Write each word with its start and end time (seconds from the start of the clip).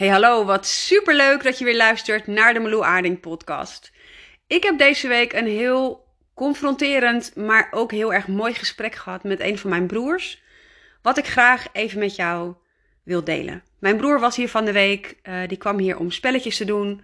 Hey 0.00 0.08
hallo, 0.08 0.44
wat 0.44 0.66
superleuk 0.66 1.42
dat 1.42 1.58
je 1.58 1.64
weer 1.64 1.76
luistert 1.76 2.26
naar 2.26 2.54
de 2.54 2.60
Meloe 2.60 2.84
Aarding 2.84 3.20
podcast. 3.20 3.92
Ik 4.46 4.62
heb 4.62 4.78
deze 4.78 5.08
week 5.08 5.32
een 5.32 5.46
heel 5.46 6.06
confronterend, 6.34 7.36
maar 7.36 7.68
ook 7.70 7.92
heel 7.92 8.12
erg 8.12 8.28
mooi 8.28 8.54
gesprek 8.54 8.94
gehad 8.94 9.24
met 9.24 9.40
een 9.40 9.58
van 9.58 9.70
mijn 9.70 9.86
broers. 9.86 10.42
Wat 11.02 11.18
ik 11.18 11.26
graag 11.26 11.66
even 11.72 11.98
met 11.98 12.16
jou 12.16 12.54
wil 13.02 13.24
delen. 13.24 13.62
Mijn 13.78 13.96
broer 13.96 14.20
was 14.20 14.36
hier 14.36 14.48
van 14.48 14.64
de 14.64 14.72
week, 14.72 15.16
uh, 15.22 15.34
die 15.46 15.58
kwam 15.58 15.78
hier 15.78 15.98
om 15.98 16.10
spelletjes 16.10 16.56
te 16.56 16.64
doen. 16.64 16.96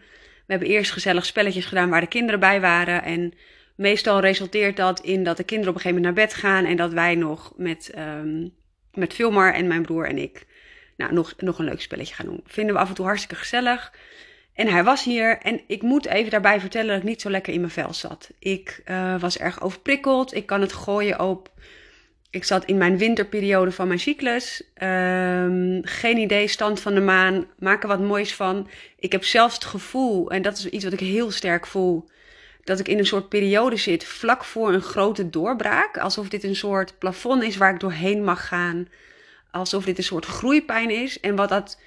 We 0.47 0.53
hebben 0.53 0.69
eerst 0.69 0.93
gezellig 0.93 1.27
spelletjes 1.27 1.65
gedaan 1.65 1.91
waar 1.91 2.01
de 2.01 2.07
kinderen 2.07 2.41
bij 2.41 2.61
waren. 2.61 3.03
En 3.03 3.33
meestal 3.75 4.21
resulteert 4.21 4.77
dat 4.77 5.01
in 5.01 5.25
dat 5.25 5.37
de 5.37 5.45
kinderen 5.45 5.75
op 5.75 5.77
een 5.77 5.83
gegeven 5.83 6.03
moment 6.03 6.19
naar 6.19 6.27
bed 6.27 6.37
gaan 6.37 6.65
en 6.65 6.77
dat 6.77 6.93
wij 6.93 7.15
nog 7.15 7.53
met, 7.57 7.93
um, 7.99 8.55
met 8.95 9.15
Filmar 9.15 9.55
en 9.55 9.67
mijn 9.67 9.83
broer 9.83 10.07
en 10.07 10.19
ik 10.19 10.47
nou, 10.97 11.13
nog, 11.13 11.35
nog 11.37 11.59
een 11.59 11.65
leuk 11.65 11.81
spelletje 11.81 12.15
gaan 12.15 12.27
doen. 12.27 12.41
Vinden 12.47 12.75
we 12.75 12.81
af 12.81 12.89
en 12.89 12.95
toe 12.95 13.05
hartstikke 13.05 13.37
gezellig. 13.37 13.93
En 14.55 14.69
hij 14.69 14.85
was 14.85 15.05
hier 15.05 15.39
en 15.39 15.61
ik 15.67 15.83
moet 15.83 16.07
even 16.07 16.31
daarbij 16.31 16.61
vertellen 16.61 16.89
dat 16.89 16.97
ik 16.97 17.09
niet 17.09 17.21
zo 17.21 17.31
lekker 17.31 17.53
in 17.53 17.61
mijn 17.61 17.73
vel 17.73 17.95
zat. 17.95 18.31
Ik 18.39 18.83
uh, 18.87 19.21
was 19.21 19.39
erg 19.39 19.63
overprikkeld. 19.63 20.35
Ik 20.35 20.47
kan 20.47 20.61
het 20.61 20.73
gooien 20.73 21.21
op. 21.21 21.51
Ik 22.31 22.45
zat 22.45 22.65
in 22.65 22.79
mijn 22.79 22.99
winterperiode 22.99 23.73
van 23.73 23.87
mijn 23.87 23.99
cyclus. 23.99 24.63
Um, 24.83 25.81
geen 25.83 26.17
idee, 26.17 26.49
stand 26.49 26.81
van 26.81 26.95
de 26.95 27.01
maan. 27.01 27.47
Maak 27.59 27.83
er 27.83 27.89
wat 27.89 28.01
moois 28.01 28.35
van. 28.35 28.69
Ik 28.99 29.13
heb 29.13 29.25
zelfs 29.25 29.55
het 29.55 29.65
gevoel, 29.65 30.31
en 30.31 30.43
dat 30.43 30.59
is 30.59 30.69
iets 30.69 30.85
wat 30.85 30.93
ik 30.93 31.01
heel 31.01 31.31
sterk 31.31 31.67
voel, 31.67 32.09
dat 32.65 32.79
ik 32.79 32.89
in 32.89 32.99
een 32.99 33.07
soort 33.07 33.29
periode 33.29 33.77
zit 33.77 34.05
vlak 34.05 34.45
voor 34.45 34.73
een 34.73 34.83
grote 34.83 35.31
doorbraak. 35.31 35.99
Alsof 35.99 36.29
dit 36.29 36.45
een 36.45 36.57
soort 36.57 36.99
plafond 36.99 37.43
is 37.43 37.57
waar 37.57 37.75
ik 37.75 37.81
doorheen 37.81 38.25
mag 38.25 38.49
gaan 38.49 38.89
alsof 39.59 39.85
dit 39.85 39.99
een 39.99 40.05
soort 40.05 40.27
groeipijn 40.27 40.91
is. 40.91 41.21
En 41.21 41.37
wat 41.37 41.49
dat 41.49 41.81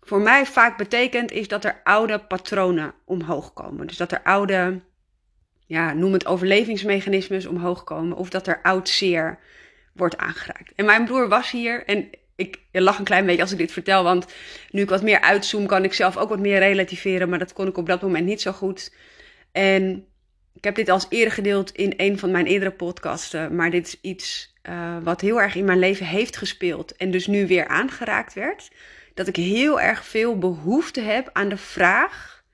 voor 0.00 0.20
mij 0.20 0.46
vaak 0.46 0.76
betekent, 0.76 1.30
is 1.32 1.48
dat 1.48 1.64
er 1.64 1.80
oude 1.84 2.18
patronen 2.18 2.94
omhoog 3.04 3.52
komen. 3.52 3.86
Dus 3.86 3.96
dat 3.96 4.12
er 4.12 4.22
oude, 4.22 4.80
ja, 5.66 5.92
noem 5.92 6.12
het 6.12 6.26
overlevingsmechanismes 6.26 7.46
omhoog 7.46 7.84
komen. 7.84 8.16
Of 8.16 8.30
dat 8.30 8.46
er 8.46 8.62
oud 8.62 8.88
zeer 8.88 9.38
wordt 9.92 10.16
aangeraakt. 10.16 10.72
En 10.74 10.84
mijn 10.84 11.04
broer 11.04 11.28
was 11.28 11.50
hier 11.50 11.84
en 11.84 12.10
ik 12.36 12.60
lach 12.72 12.98
een 12.98 13.04
klein 13.04 13.26
beetje 13.26 13.42
als 13.42 13.52
ik 13.52 13.58
dit 13.58 13.72
vertel, 13.72 14.02
want 14.02 14.26
nu 14.70 14.82
ik 14.82 14.88
wat 14.88 15.02
meer 15.02 15.20
uitzoom, 15.20 15.66
kan 15.66 15.84
ik 15.84 15.92
zelf 15.92 16.16
ook 16.16 16.28
wat 16.28 16.38
meer 16.38 16.58
relativeren, 16.58 17.28
maar 17.28 17.38
dat 17.38 17.52
kon 17.52 17.66
ik 17.66 17.76
op 17.76 17.86
dat 17.86 18.02
moment 18.02 18.26
niet 18.26 18.40
zo 18.40 18.52
goed. 18.52 18.94
En 19.52 20.06
ik 20.54 20.64
heb 20.64 20.74
dit 20.74 20.88
als 20.88 21.06
eerder 21.08 21.32
gedeeld 21.32 21.70
in 21.70 21.94
een 21.96 22.18
van 22.18 22.30
mijn 22.30 22.46
eerdere 22.46 22.70
podcasten, 22.70 23.54
maar 23.54 23.70
dit 23.70 23.86
is 23.86 23.98
iets 24.00 24.54
uh, 24.68 24.96
wat 25.02 25.20
heel 25.20 25.40
erg 25.40 25.54
in 25.54 25.64
mijn 25.64 25.78
leven 25.78 26.06
heeft 26.06 26.36
gespeeld 26.36 26.96
en 26.96 27.10
dus 27.10 27.26
nu 27.26 27.46
weer 27.46 27.68
aangeraakt 27.68 28.34
werd. 28.34 28.70
Dat 29.14 29.26
ik 29.26 29.36
heel 29.36 29.80
erg 29.80 30.04
veel 30.04 30.38
behoefte 30.38 31.00
heb 31.00 31.30
aan 31.32 31.48
de 31.48 31.56
vraag: 31.56 32.44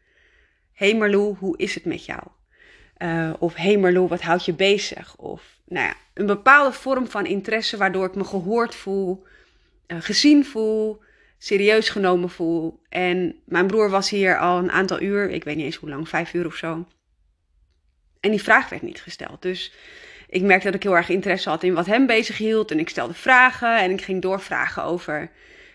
Hey 0.72 0.96
Marlou, 0.96 1.36
hoe 1.38 1.58
is 1.58 1.74
het 1.74 1.84
met 1.84 2.04
jou? 2.04 2.22
Uh, 2.98 3.32
of 3.38 3.54
Hey 3.54 3.78
Marlou, 3.78 4.08
wat 4.08 4.22
houdt 4.22 4.44
je 4.44 4.54
bezig? 4.54 5.16
Of 5.16 5.42
nou 5.64 5.86
ja, 5.86 5.94
een 6.14 6.26
bepaalde 6.26 6.72
vorm 6.72 7.08
van 7.08 7.26
interesse 7.26 7.76
waardoor 7.76 8.06
ik 8.06 8.14
me 8.14 8.24
gehoord 8.24 8.74
voel, 8.74 9.24
uh, 9.86 10.00
gezien 10.00 10.44
voel, 10.44 11.02
serieus 11.38 11.88
genomen 11.88 12.30
voel. 12.30 12.80
En 12.88 13.36
mijn 13.44 13.66
broer 13.66 13.90
was 13.90 14.10
hier 14.10 14.38
al 14.38 14.58
een 14.58 14.70
aantal 14.70 15.00
uur, 15.00 15.30
ik 15.30 15.44
weet 15.44 15.56
niet 15.56 15.64
eens 15.64 15.76
hoe 15.76 15.88
lang, 15.88 16.08
vijf 16.08 16.34
uur 16.34 16.46
of 16.46 16.54
zo. 16.54 16.86
En 18.20 18.30
die 18.30 18.42
vraag 18.42 18.68
werd 18.68 18.82
niet 18.82 19.00
gesteld. 19.00 19.42
Dus 19.42 19.72
ik 20.34 20.42
merkte 20.42 20.66
dat 20.66 20.74
ik 20.74 20.82
heel 20.82 20.96
erg 20.96 21.08
interesse 21.08 21.48
had 21.48 21.62
in 21.62 21.74
wat 21.74 21.86
hem 21.86 22.06
bezig 22.06 22.38
hield. 22.38 22.70
En 22.70 22.78
ik 22.78 22.88
stelde 22.88 23.14
vragen 23.14 23.78
en 23.78 23.90
ik 23.90 24.02
ging 24.02 24.22
doorvragen 24.22 24.84
over 24.84 25.30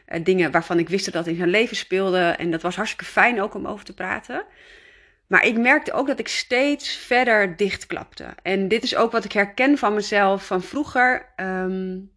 uh, 0.07 0.23
dingen 0.23 0.51
waarvan 0.51 0.79
ik 0.79 0.89
wist 0.89 1.11
dat 1.11 1.27
in 1.27 1.35
zijn 1.35 1.49
leven 1.49 1.75
speelde. 1.75 2.19
En 2.19 2.51
dat 2.51 2.61
was 2.61 2.75
hartstikke 2.75 3.05
fijn 3.05 3.41
ook 3.41 3.53
om 3.53 3.67
over 3.67 3.85
te 3.85 3.93
praten. 3.93 4.45
Maar 5.27 5.45
ik 5.45 5.57
merkte 5.57 5.91
ook 5.93 6.07
dat 6.07 6.19
ik 6.19 6.27
steeds 6.27 6.95
verder 6.95 7.55
dichtklapte. 7.55 8.25
En 8.41 8.67
dit 8.67 8.83
is 8.83 8.95
ook 8.95 9.11
wat 9.11 9.25
ik 9.25 9.31
herken 9.31 9.77
van 9.77 9.93
mezelf 9.93 10.45
van 10.45 10.61
vroeger. 10.61 11.33
Um, 11.37 12.11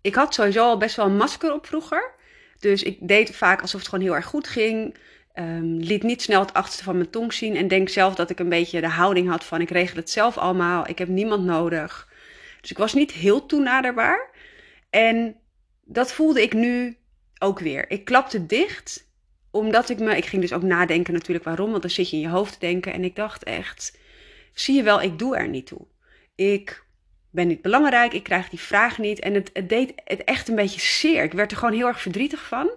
ik 0.00 0.14
had 0.14 0.34
sowieso 0.34 0.64
al 0.64 0.78
best 0.78 0.96
wel 0.96 1.06
een 1.06 1.16
masker 1.16 1.52
op 1.52 1.66
vroeger. 1.66 2.14
Dus 2.58 2.82
ik 2.82 2.98
deed 3.00 3.36
vaak 3.36 3.60
alsof 3.60 3.80
het 3.80 3.88
gewoon 3.88 4.04
heel 4.04 4.14
erg 4.14 4.26
goed 4.26 4.48
ging. 4.48 4.96
Um, 5.38 5.76
liet 5.76 6.02
niet 6.02 6.22
snel 6.22 6.40
het 6.40 6.52
achterste 6.52 6.84
van 6.84 6.96
mijn 6.96 7.10
tong 7.10 7.32
zien. 7.32 7.56
En 7.56 7.68
denk 7.68 7.88
zelf 7.88 8.14
dat 8.14 8.30
ik 8.30 8.38
een 8.38 8.48
beetje 8.48 8.80
de 8.80 8.88
houding 8.88 9.28
had 9.28 9.44
van 9.44 9.60
ik 9.60 9.70
regel 9.70 9.96
het 9.96 10.10
zelf 10.10 10.38
allemaal. 10.38 10.88
Ik 10.88 10.98
heb 10.98 11.08
niemand 11.08 11.44
nodig. 11.44 12.08
Dus 12.60 12.70
ik 12.70 12.78
was 12.78 12.94
niet 12.94 13.12
heel 13.12 13.46
toenaderbaar. 13.46 14.30
En 14.90 15.36
dat 15.84 16.12
voelde 16.12 16.42
ik 16.42 16.52
nu 16.52 16.96
ook 17.38 17.58
weer. 17.58 17.90
Ik 17.90 18.04
klapte 18.04 18.46
dicht. 18.46 19.06
Omdat 19.50 19.88
ik 19.88 19.98
me. 19.98 20.16
Ik 20.16 20.26
ging 20.26 20.42
dus 20.42 20.52
ook 20.52 20.62
nadenken 20.62 21.12
natuurlijk 21.12 21.44
waarom. 21.44 21.70
Want 21.70 21.82
dan 21.82 21.90
zit 21.90 22.10
je 22.10 22.16
in 22.16 22.22
je 22.22 22.28
hoofd 22.28 22.52
te 22.52 22.58
denken. 22.58 22.92
En 22.92 23.04
ik 23.04 23.16
dacht 23.16 23.44
echt. 23.44 23.98
Zie 24.52 24.76
je 24.76 24.82
wel, 24.82 25.02
ik 25.02 25.18
doe 25.18 25.36
er 25.36 25.48
niet 25.48 25.66
toe. 25.66 25.86
Ik 26.34 26.84
ben 27.30 27.46
niet 27.46 27.62
belangrijk. 27.62 28.12
Ik 28.12 28.22
krijg 28.22 28.48
die 28.48 28.58
vraag 28.58 28.98
niet. 28.98 29.20
En 29.20 29.34
het, 29.34 29.50
het 29.52 29.68
deed 29.68 29.92
het 30.04 30.24
echt 30.24 30.48
een 30.48 30.54
beetje 30.54 30.80
zeer. 30.80 31.22
Ik 31.22 31.32
werd 31.32 31.50
er 31.50 31.56
gewoon 31.56 31.74
heel 31.74 31.86
erg 31.86 32.00
verdrietig 32.00 32.46
van. 32.46 32.70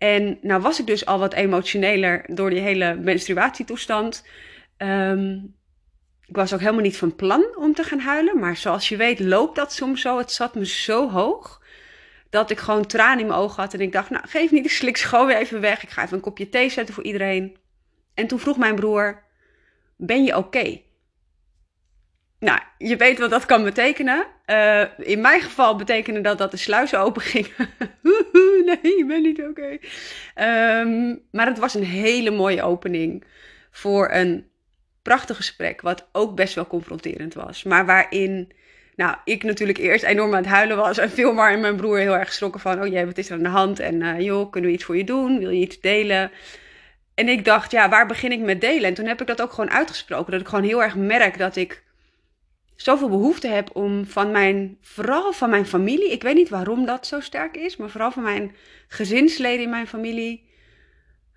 En 0.00 0.38
nou 0.42 0.60
was 0.60 0.80
ik 0.80 0.86
dus 0.86 1.06
al 1.06 1.18
wat 1.18 1.34
emotioneler 1.34 2.24
door 2.26 2.50
die 2.50 2.60
hele 2.60 2.94
menstruatietoestand. 2.94 4.26
Um, 4.78 5.54
ik 6.26 6.36
was 6.36 6.52
ook 6.52 6.60
helemaal 6.60 6.82
niet 6.82 6.96
van 6.96 7.16
plan 7.16 7.56
om 7.56 7.74
te 7.74 7.84
gaan 7.84 7.98
huilen. 7.98 8.38
Maar 8.38 8.56
zoals 8.56 8.88
je 8.88 8.96
weet 8.96 9.20
loopt 9.20 9.56
dat 9.56 9.72
soms 9.72 10.00
zo. 10.00 10.18
Het 10.18 10.32
zat 10.32 10.54
me 10.54 10.66
zo 10.66 11.10
hoog. 11.10 11.62
Dat 12.30 12.50
ik 12.50 12.58
gewoon 12.58 12.86
tranen 12.86 13.20
in 13.20 13.26
mijn 13.26 13.38
ogen 13.38 13.62
had. 13.62 13.74
En 13.74 13.80
ik 13.80 13.92
dacht, 13.92 14.10
nou 14.10 14.28
geef 14.28 14.50
niet, 14.50 14.64
ik 14.64 14.70
slik 14.70 14.98
gewoon 14.98 15.26
weer 15.26 15.36
even 15.36 15.60
weg. 15.60 15.82
Ik 15.82 15.88
ga 15.88 16.02
even 16.02 16.16
een 16.16 16.22
kopje 16.22 16.48
thee 16.48 16.70
zetten 16.70 16.94
voor 16.94 17.04
iedereen. 17.04 17.56
En 18.14 18.26
toen 18.26 18.38
vroeg 18.38 18.56
mijn 18.56 18.74
broer, 18.74 19.22
ben 19.96 20.24
je 20.24 20.36
oké? 20.36 20.80
Nou, 22.38 22.60
je 22.78 22.96
weet 22.96 23.18
wat 23.18 23.30
dat 23.30 23.46
kan 23.46 23.64
betekenen. 23.64 24.26
Uh, 24.46 24.84
in 24.98 25.20
mijn 25.20 25.40
geval 25.40 25.76
betekende 25.76 26.20
dat 26.20 26.38
dat 26.38 26.50
de 26.50 26.56
sluizen 26.56 26.98
open 26.98 27.22
gingen. 27.22 27.70
nee, 28.82 28.96
ik 28.98 29.06
ben 29.06 29.22
niet 29.22 29.42
oké. 29.42 29.78
Um, 30.44 31.22
maar 31.30 31.46
het 31.46 31.58
was 31.58 31.74
een 31.74 31.84
hele 31.84 32.30
mooie 32.30 32.62
opening 32.62 33.24
voor 33.70 34.10
een 34.10 34.48
prachtig 35.02 35.36
gesprek, 35.36 35.80
wat 35.80 36.08
ook 36.12 36.34
best 36.34 36.54
wel 36.54 36.66
confronterend 36.66 37.34
was. 37.34 37.62
Maar 37.62 37.86
waarin, 37.86 38.52
nou, 38.96 39.16
ik 39.24 39.42
natuurlijk 39.42 39.78
eerst 39.78 40.04
enorm 40.04 40.30
aan 40.30 40.42
het 40.42 40.52
huilen 40.52 40.76
was 40.76 40.98
en 40.98 41.10
Filmar 41.10 41.52
en 41.52 41.60
mijn 41.60 41.76
broer 41.76 41.98
heel 41.98 42.16
erg 42.16 42.28
geschrokken 42.28 42.60
van, 42.60 42.82
oh 42.82 42.86
jee, 42.86 43.06
wat 43.06 43.18
is 43.18 43.30
er 43.30 43.36
aan 43.36 43.42
de 43.42 43.48
hand? 43.48 43.78
En 43.78 44.00
uh, 44.00 44.20
joh, 44.20 44.50
kunnen 44.50 44.70
we 44.70 44.76
iets 44.76 44.84
voor 44.84 44.96
je 44.96 45.04
doen? 45.04 45.38
Wil 45.38 45.50
je 45.50 45.60
iets 45.60 45.80
delen? 45.80 46.30
En 47.14 47.28
ik 47.28 47.44
dacht, 47.44 47.70
ja, 47.70 47.88
waar 47.88 48.06
begin 48.06 48.32
ik 48.32 48.40
met 48.40 48.60
delen? 48.60 48.84
En 48.84 48.94
toen 48.94 49.06
heb 49.06 49.20
ik 49.20 49.26
dat 49.26 49.42
ook 49.42 49.52
gewoon 49.52 49.70
uitgesproken, 49.70 50.32
dat 50.32 50.40
ik 50.40 50.48
gewoon 50.48 50.64
heel 50.64 50.82
erg 50.82 50.96
merk 50.96 51.38
dat 51.38 51.56
ik 51.56 51.82
zoveel 52.82 53.08
behoefte 53.08 53.48
heb 53.48 53.76
om 53.76 54.06
van 54.06 54.30
mijn, 54.30 54.78
vooral 54.80 55.32
van 55.32 55.50
mijn 55.50 55.66
familie, 55.66 56.10
ik 56.10 56.22
weet 56.22 56.34
niet 56.34 56.48
waarom 56.48 56.84
dat 56.84 57.06
zo 57.06 57.20
sterk 57.20 57.56
is, 57.56 57.76
maar 57.76 57.90
vooral 57.90 58.10
van 58.10 58.22
mijn 58.22 58.54
gezinsleden 58.88 59.64
in 59.64 59.70
mijn 59.70 59.86
familie, 59.86 60.48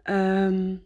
um, 0.04 0.86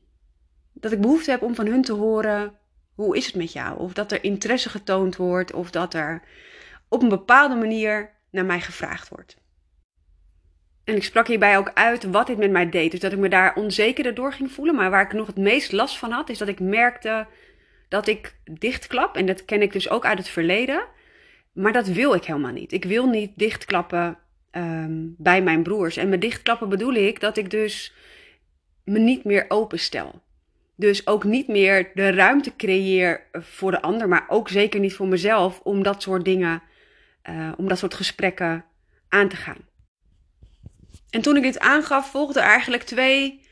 dat 0.74 0.92
ik 0.92 1.02
behoefte 1.02 1.32
heb 1.32 1.42
om 1.42 1.56
van 1.56 1.68
hun 1.68 1.82
te 1.82 1.94
horen, 1.94 2.58
hoe 2.96 3.18
is 3.18 3.26
het 3.26 3.36
met 3.36 3.54
jou? 3.54 3.80
Of 3.80 3.94
dat 3.94 4.12
er 4.12 4.24
interesse 4.24 4.70
getoond 4.70 5.16
wordt, 5.16 5.54
of 5.54 5.72
dat 5.72 5.94
er 5.94 6.22
op 6.90 7.02
een 7.02 7.10
bepaalde 7.10 7.56
manier 7.56 8.14
naar 8.32 8.46
mij 8.46 8.62
gevraagd 8.62 9.10
wordt. 9.10 9.38
En 10.84 10.96
ik 10.96 11.04
sprak 11.04 11.28
hierbij 11.28 11.58
ook 11.58 11.72
uit 11.74 12.04
wat 12.04 12.28
dit 12.28 12.38
met 12.38 12.52
mij 12.52 12.70
deed. 12.70 12.92
Dus 12.92 13.00
dat 13.00 13.12
ik 13.12 13.18
me 13.18 13.30
daar 13.30 13.56
onzekerder 13.56 14.14
door 14.14 14.34
ging 14.34 14.52
voelen. 14.52 14.76
Maar 14.76 14.90
waar 14.90 15.06
ik 15.06 15.14
nog 15.14 15.28
het 15.28 15.38
meest 15.38 15.72
last 15.72 15.98
van 15.98 16.12
had, 16.12 16.30
is 16.30 16.38
dat 16.38 16.48
ik 16.48 16.60
merkte 16.60 17.28
dat 17.88 18.08
ik 18.08 18.36
dichtklap. 18.44 19.16
En 19.16 19.26
dat 19.26 19.46
ken 19.46 19.62
ik 19.62 19.72
dus 19.72 19.90
ook 19.90 20.06
uit 20.06 20.18
het 20.18 20.28
verleden. 20.28 20.86
Maar 21.54 21.74
dat 21.74 21.88
wil 21.88 22.14
ik 22.14 22.24
helemaal 22.24 22.52
niet. 22.52 22.72
Ik 22.72 22.86
wil 22.86 23.06
niet 23.06 23.32
dichtklappen 23.36 24.18
um, 24.52 25.16
bij 25.18 25.42
mijn 25.42 25.64
broers. 25.64 25.98
En 25.98 26.10
met 26.10 26.22
dichtklappen 26.22 26.70
bedoel 26.70 26.94
ik 26.94 27.20
dat 27.20 27.38
ik 27.38 27.50
dus 27.50 27.94
me 28.84 29.00
niet 29.00 29.24
meer 29.24 29.46
openstel. 29.48 30.22
Dus 30.76 31.08
ook 31.08 31.24
niet 31.24 31.48
meer 31.48 31.92
de 31.94 32.12
ruimte 32.12 32.56
creëer 32.56 33.22
voor 33.32 33.72
de 33.72 33.82
ander, 33.82 34.08
maar 34.08 34.26
ook 34.28 34.50
zeker 34.50 34.80
niet 34.80 34.94
voor 34.94 35.08
mezelf 35.08 35.60
om 35.64 35.84
dat 35.84 36.02
soort 36.02 36.26
dingen, 36.26 36.62
uh, 37.30 37.52
om 37.58 37.68
dat 37.68 37.78
soort 37.78 37.94
gesprekken 37.94 38.66
aan 39.10 39.30
te 39.30 39.36
gaan. 39.36 39.58
En 41.10 41.22
toen 41.22 41.36
ik 41.36 41.44
dit 41.44 41.60
aangaf, 41.60 42.12
volgden 42.12 42.44
eigenlijk 42.44 42.84
twee 42.84 43.47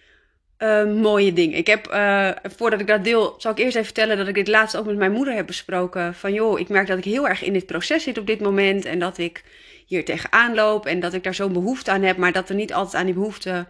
uh, 0.59 0.85
mooie 0.85 1.33
dingen. 1.33 1.57
Ik 1.57 1.67
heb, 1.67 1.87
uh, 1.87 2.29
voordat 2.43 2.79
ik 2.79 2.87
dat 2.87 3.03
deel, 3.03 3.35
zal 3.37 3.51
ik 3.51 3.57
eerst 3.57 3.75
even 3.75 3.85
vertellen 3.85 4.17
dat 4.17 4.27
ik 4.27 4.35
dit 4.35 4.47
laatst 4.47 4.77
ook 4.77 4.85
met 4.85 4.97
mijn 4.97 5.11
moeder 5.11 5.33
heb 5.33 5.45
besproken. 5.45 6.13
Van 6.13 6.33
joh, 6.33 6.59
ik 6.59 6.69
merk 6.69 6.87
dat 6.87 6.97
ik 6.97 7.03
heel 7.03 7.27
erg 7.27 7.43
in 7.43 7.53
dit 7.53 7.65
proces 7.65 8.03
zit 8.03 8.17
op 8.17 8.27
dit 8.27 8.39
moment. 8.41 8.85
En 8.85 8.99
dat 8.99 9.17
ik 9.17 9.43
hier 9.85 10.05
tegenaan 10.05 10.55
loop. 10.55 10.85
En 10.85 10.99
dat 10.99 11.13
ik 11.13 11.23
daar 11.23 11.33
zo'n 11.33 11.53
behoefte 11.53 11.91
aan 11.91 12.01
heb. 12.01 12.17
Maar 12.17 12.31
dat 12.31 12.49
er 12.49 12.55
niet 12.55 12.73
altijd 12.73 12.95
aan 12.95 13.05
die 13.05 13.13
behoefte 13.13 13.67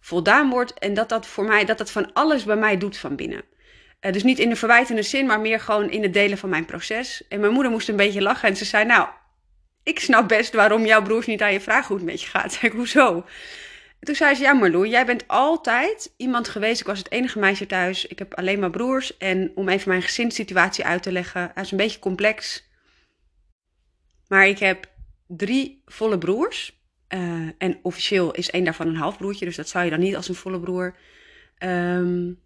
voldaan 0.00 0.50
wordt. 0.50 0.74
En 0.74 0.94
dat 0.94 1.08
dat 1.08 1.26
voor 1.26 1.44
mij, 1.44 1.64
dat 1.64 1.78
dat 1.78 1.90
van 1.90 2.12
alles 2.12 2.44
bij 2.44 2.56
mij 2.56 2.78
doet 2.78 2.96
van 2.96 3.16
binnen. 3.16 3.42
Uh, 4.00 4.12
dus 4.12 4.22
niet 4.22 4.38
in 4.38 4.48
de 4.48 4.56
verwijtende 4.56 5.02
zin, 5.02 5.26
maar 5.26 5.40
meer 5.40 5.60
gewoon 5.60 5.90
in 5.90 6.02
het 6.02 6.12
delen 6.12 6.38
van 6.38 6.48
mijn 6.48 6.64
proces. 6.64 7.24
En 7.28 7.40
mijn 7.40 7.52
moeder 7.52 7.72
moest 7.72 7.88
een 7.88 7.96
beetje 7.96 8.22
lachen. 8.22 8.48
En 8.48 8.56
ze 8.56 8.64
zei, 8.64 8.84
nou, 8.84 9.08
ik 9.82 10.00
snap 10.00 10.28
best 10.28 10.54
waarom 10.54 10.86
jouw 10.86 11.02
broers 11.02 11.26
niet 11.26 11.42
aan 11.42 11.52
je 11.52 11.60
vragen 11.60 11.96
hoe 11.96 12.04
met 12.04 12.22
je 12.22 12.28
gaat. 12.28 12.52
Zeg 12.60 12.72
hoezo? 12.72 13.24
En 13.98 14.06
toen 14.06 14.14
zei 14.14 14.34
ze, 14.34 14.42
ja 14.42 14.52
Marloe, 14.52 14.88
jij 14.88 15.06
bent 15.06 15.28
altijd 15.28 16.14
iemand 16.16 16.48
geweest. 16.48 16.80
Ik 16.80 16.86
was 16.86 16.98
het 16.98 17.10
enige 17.10 17.38
meisje 17.38 17.66
thuis. 17.66 18.06
Ik 18.06 18.18
heb 18.18 18.34
alleen 18.34 18.58
maar 18.58 18.70
broers. 18.70 19.16
En 19.16 19.52
om 19.54 19.68
even 19.68 19.88
mijn 19.88 20.02
gezinssituatie 20.02 20.84
uit 20.84 21.02
te 21.02 21.12
leggen, 21.12 21.50
hij 21.54 21.62
is 21.62 21.70
een 21.70 21.76
beetje 21.76 21.98
complex. 21.98 22.66
Maar 24.28 24.48
ik 24.48 24.58
heb 24.58 24.90
drie 25.26 25.82
volle 25.84 26.18
broers. 26.18 26.76
Uh, 27.14 27.48
en 27.58 27.78
officieel 27.82 28.32
is 28.32 28.50
één 28.50 28.64
daarvan 28.64 28.86
een 28.86 28.96
halfbroertje. 28.96 29.44
Dus 29.44 29.56
dat 29.56 29.68
zou 29.68 29.84
je 29.84 29.90
dan 29.90 30.00
niet 30.00 30.16
als 30.16 30.28
een 30.28 30.34
volle 30.34 30.60
broer 30.60 30.96
um, 31.58 32.40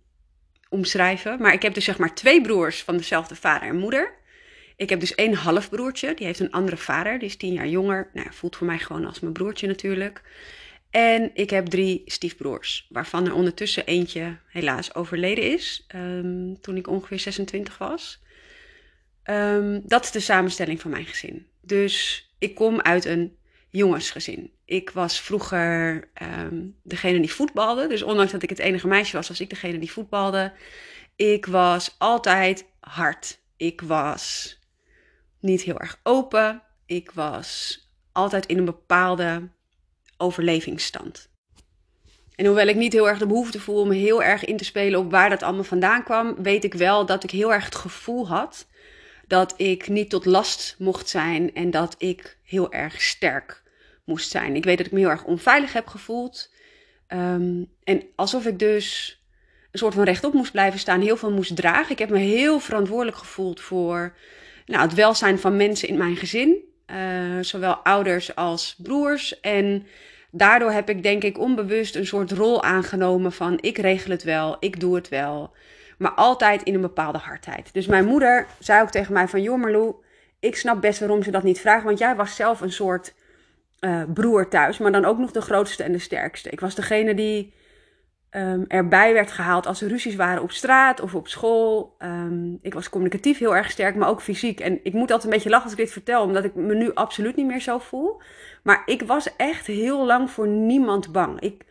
omschrijven. 0.69 1.41
Maar 1.41 1.53
ik 1.53 1.63
heb 1.63 1.75
dus 1.75 1.85
zeg 1.85 1.99
maar 1.99 2.15
twee 2.15 2.41
broers 2.41 2.83
van 2.83 2.97
dezelfde 2.97 3.35
vader 3.35 3.69
en 3.69 3.79
moeder. 3.79 4.15
Ik 4.77 4.91
heb 4.91 5.01
dus 5.01 5.15
één 5.15 5.35
halfbroertje. 5.35 6.15
Die 6.15 6.27
heeft 6.27 6.41
een 6.41 6.51
andere 6.51 6.77
vader. 6.77 7.19
Die 7.19 7.29
is 7.29 7.37
tien 7.37 7.53
jaar 7.53 7.69
jonger. 7.69 8.11
Nou, 8.13 8.27
voelt 8.31 8.57
voor 8.57 8.67
mij 8.67 8.79
gewoon 8.79 9.07
als 9.07 9.21
mijn 9.21 9.33
broertje 9.33 9.67
natuurlijk. 9.67 10.23
En 10.93 11.31
ik 11.35 11.51
heb 11.51 11.67
drie 11.67 12.03
stiefbroers, 12.07 12.87
waarvan 12.89 13.27
er 13.27 13.35
ondertussen 13.35 13.87
eentje 13.87 14.37
helaas 14.47 14.95
overleden 14.95 15.53
is, 15.53 15.87
um, 15.95 16.61
toen 16.61 16.77
ik 16.77 16.87
ongeveer 16.87 17.19
26 17.19 17.79
was. 17.79 18.23
Um, 19.25 19.83
dat 19.85 20.05
is 20.05 20.11
de 20.11 20.21
samenstelling 20.21 20.81
van 20.81 20.91
mijn 20.91 21.05
gezin. 21.05 21.47
Dus 21.61 22.27
ik 22.39 22.55
kom 22.55 22.81
uit 22.81 23.05
een 23.05 23.37
jongensgezin. 23.69 24.51
Ik 24.65 24.91
was 24.91 25.21
vroeger 25.21 26.05
um, 26.23 26.77
degene 26.83 27.21
die 27.21 27.33
voetbalde, 27.33 27.87
dus 27.87 28.03
ondanks 28.03 28.33
dat 28.33 28.43
ik 28.43 28.51
het 28.51 28.59
enige 28.59 28.89
meisje 28.89 29.17
was, 29.17 29.29
was 29.29 29.41
ik 29.41 29.51
degene 29.51 29.79
die 29.79 29.93
voetbalde. 29.93 30.53
Ik 31.17 31.47
was 31.47 31.95
altijd 31.99 32.67
hard. 32.81 33.41
Ik 33.57 33.81
was 33.81 34.59
niet 35.41 35.63
heel 35.63 35.81
erg 35.81 36.01
open. 36.03 36.63
Ik 36.87 37.11
was 37.11 37.81
altijd 38.13 38.47
in 38.47 38.59
een 38.59 38.65
bepaalde 38.65 39.49
overlevingsstand. 40.23 41.31
En 42.35 42.47
hoewel 42.47 42.67
ik 42.67 42.77
niet 42.77 42.93
heel 42.93 43.09
erg 43.09 43.19
de 43.19 43.27
behoefte 43.27 43.61
voel 43.61 43.81
om 43.81 43.91
heel 43.91 44.23
erg 44.23 44.45
in 44.45 44.57
te 44.57 44.65
spelen 44.65 45.01
op 45.01 45.11
waar 45.11 45.31
dat 45.31 45.43
allemaal 45.43 45.65
vandaan 45.65 46.05
kwam, 46.05 46.43
weet 46.43 46.65
ik 46.65 46.75
wel 46.75 47.07
dat 47.07 47.25
ik 47.25 47.31
heel 47.31 47.53
erg 47.53 47.65
het 47.65 47.75
gevoel 47.75 48.29
had 48.29 48.67
dat 49.33 49.55
ik 49.57 49.89
niet 49.89 50.11
tot 50.11 50.25
last 50.25 50.77
mocht 50.79 51.09
zijn 51.09 51.55
en 51.55 51.71
dat 51.71 51.95
ik 51.99 52.39
heel 52.43 52.73
erg 52.73 53.03
sterk 53.03 53.63
moest 54.05 54.31
zijn. 54.31 54.57
Ik 54.57 54.65
weet 54.65 54.77
dat 54.77 54.87
ik 54.87 54.93
me 54.93 54.99
heel 54.99 55.11
erg 55.11 55.25
onveilig 55.25 55.73
heb 55.73 55.87
gevoeld. 55.87 56.51
Um, 57.09 57.71
en 57.85 58.03
alsof 58.17 58.47
ik 58.47 58.59
dus 58.59 59.19
een 59.71 59.79
soort 59.79 59.95
van 59.95 60.05
rechtop 60.05 60.33
moest 60.33 60.53
blijven 60.53 60.81
staan, 60.81 61.01
heel 61.01 61.17
veel 61.17 61.33
moest 61.33 61.57
dragen. 61.57 61.91
Ik 61.91 61.99
heb 61.99 62.11
me 62.11 62.19
heel 62.19 62.59
verantwoordelijk 62.59 63.17
gevoeld 63.17 63.61
voor 63.61 64.17
nou, 64.67 64.83
het 64.83 64.95
welzijn 64.95 65.39
van 65.39 65.57
mensen 65.57 65.89
in 65.89 65.97
mijn 65.97 66.17
gezin. 66.17 66.72
Uh, 66.93 66.99
zowel 67.41 67.75
ouders 67.75 68.35
als 68.37 68.75
broers. 68.79 69.41
En 69.41 69.87
daardoor 70.31 70.71
heb 70.73 70.89
ik 70.89 71.03
denk 71.03 71.23
ik 71.23 71.39
onbewust 71.39 71.97
een 71.97 72.07
soort 72.07 72.33
rol 72.33 72.63
aangenomen 72.63 73.33
van 73.33 73.59
ik 73.61 73.79
regel 73.79 74.11
het 74.11 74.23
wel, 74.23 74.57
ik 74.61 74.81
doe 74.81 74.95
het 74.95 75.09
wel. 75.09 75.53
Maar 75.99 76.13
altijd 76.13 76.63
in 76.63 76.75
een 76.75 76.81
bepaalde 76.81 77.19
hardheid. 77.19 77.73
Dus 77.73 77.87
mijn 77.87 78.05
moeder 78.05 78.47
zei 78.59 78.83
ook 78.83 78.91
tegen 78.91 79.13
mij 79.13 79.29
van 79.29 79.43
joh 79.43 79.95
ik 80.41 80.57
snap 80.57 80.81
best 80.81 80.99
waarom 80.99 81.23
ze 81.23 81.31
dat 81.31 81.43
niet 81.43 81.61
vraagt. 81.61 81.85
Want 81.85 81.99
jij 81.99 82.17
was 82.17 82.37
zelf 82.37 82.61
een 82.61 82.73
soort 82.73 83.15
uh, 83.81 84.03
broer 84.15 84.49
thuis, 84.49 84.79
maar 84.79 84.93
dan 84.93 85.05
ook 85.05 85.19
nog 85.19 85.31
de 85.31 85.41
grootste 85.41 85.83
en 85.83 85.93
de 85.93 85.99
sterkste. 85.99 86.51
Ik 86.51 86.61
was 86.61 86.75
degene 86.75 87.15
die 87.15 87.53
um, 88.37 88.65
erbij 88.69 89.13
werd 89.13 89.31
gehaald 89.31 89.67
als 89.67 89.83
er 89.83 89.89
ruzies 89.89 90.17
waren 90.17 90.43
op 90.43 90.51
straat 90.51 91.01
of 91.01 91.15
op 91.15 91.29
school. 91.29 91.97
Um, 91.99 92.59
ik 92.63 92.75
was 92.75 92.89
communicatief 92.89 93.39
heel 93.39 93.57
erg 93.57 93.71
sterk, 93.71 93.95
maar 93.95 94.09
ook 94.09 94.23
fysiek. 94.23 94.61
En 94.61 94.81
ik 94.83 94.93
moet 94.93 95.11
altijd 95.11 95.25
een 95.25 95.31
beetje 95.31 95.51
lachen 95.51 95.65
als 95.65 95.73
ik 95.73 95.79
dit 95.79 95.93
vertel, 95.93 96.23
omdat 96.23 96.45
ik 96.45 96.55
me 96.55 96.75
nu 96.75 96.95
absoluut 96.95 97.37
niet 97.37 97.47
meer 97.47 97.61
zo 97.61 97.79
voel. 97.79 98.23
Maar 98.63 98.83
ik 98.87 99.03
was 99.03 99.37
echt 99.37 99.67
heel 99.67 100.07
lang 100.07 100.31
voor 100.31 100.49
niemand 100.49 101.13
bang. 101.13 101.41
Ik, 101.41 101.65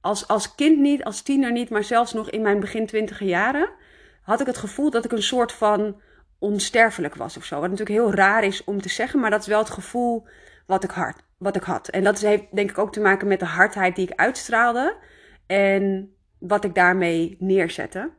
als, 0.00 0.28
als 0.28 0.54
kind 0.54 0.78
niet, 0.78 1.04
als 1.04 1.22
tiener 1.22 1.52
niet, 1.52 1.70
maar 1.70 1.84
zelfs 1.84 2.12
nog 2.12 2.30
in 2.30 2.42
mijn 2.42 2.60
begin 2.60 2.86
twintige 2.86 3.24
jaren, 3.24 3.68
had 4.22 4.40
ik 4.40 4.46
het 4.46 4.58
gevoel 4.58 4.90
dat 4.90 5.04
ik 5.04 5.12
een 5.12 5.22
soort 5.22 5.52
van 5.52 6.00
onsterfelijk 6.38 7.14
was 7.14 7.36
of 7.36 7.44
zo. 7.44 7.60
Wat 7.60 7.70
natuurlijk 7.70 7.98
heel 7.98 8.14
raar 8.14 8.44
is 8.44 8.64
om 8.64 8.80
te 8.82 8.88
zeggen, 8.88 9.20
maar 9.20 9.30
dat 9.30 9.40
is 9.40 9.46
wel 9.46 9.58
het 9.58 9.70
gevoel 9.70 10.26
wat 10.66 10.84
ik, 10.84 10.90
hard, 10.90 11.22
wat 11.38 11.56
ik 11.56 11.62
had. 11.62 11.88
En 11.88 12.04
dat 12.04 12.20
heeft 12.20 12.44
denk 12.52 12.70
ik 12.70 12.78
ook 12.78 12.92
te 12.92 13.00
maken 13.00 13.28
met 13.28 13.40
de 13.40 13.46
hardheid 13.46 13.96
die 13.96 14.08
ik 14.08 14.18
uitstraalde 14.18 14.96
en 15.50 16.14
wat 16.38 16.64
ik 16.64 16.74
daarmee 16.74 17.36
neerzette. 17.38 18.10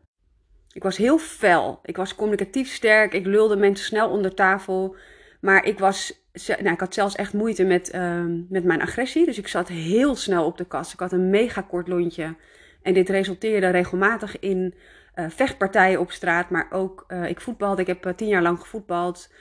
Ik 0.73 0.83
was 0.83 0.97
heel 0.97 1.17
fel. 1.17 1.79
Ik 1.83 1.97
was 1.97 2.15
communicatief 2.15 2.73
sterk. 2.73 3.13
Ik 3.13 3.25
lulde 3.25 3.55
mensen 3.55 3.85
snel 3.85 4.09
onder 4.09 4.33
tafel. 4.33 4.95
Maar 5.41 5.65
ik, 5.65 5.79
was, 5.79 6.25
nou, 6.47 6.69
ik 6.69 6.79
had 6.79 6.93
zelfs 6.93 7.15
echt 7.15 7.33
moeite 7.33 7.63
met, 7.63 7.93
uh, 7.95 8.23
met 8.49 8.63
mijn 8.63 8.81
agressie. 8.81 9.25
Dus 9.25 9.37
ik 9.37 9.47
zat 9.47 9.67
heel 9.67 10.15
snel 10.15 10.45
op 10.45 10.57
de 10.57 10.65
kast. 10.65 10.93
Ik 10.93 10.99
had 10.99 11.11
een 11.11 11.29
mega 11.29 11.61
kort 11.61 11.87
lontje. 11.87 12.35
En 12.81 12.93
dit 12.93 13.09
resulteerde 13.09 13.69
regelmatig 13.69 14.39
in 14.39 14.73
uh, 15.15 15.25
vechtpartijen 15.29 15.99
op 15.99 16.11
straat. 16.11 16.49
Maar 16.49 16.67
ook, 16.71 17.05
uh, 17.07 17.29
ik 17.29 17.41
voetbalde. 17.41 17.81
Ik 17.81 17.87
heb 17.87 18.05
uh, 18.05 18.13
tien 18.13 18.27
jaar 18.27 18.41
lang 18.41 18.59
gevoetbald. 18.59 19.33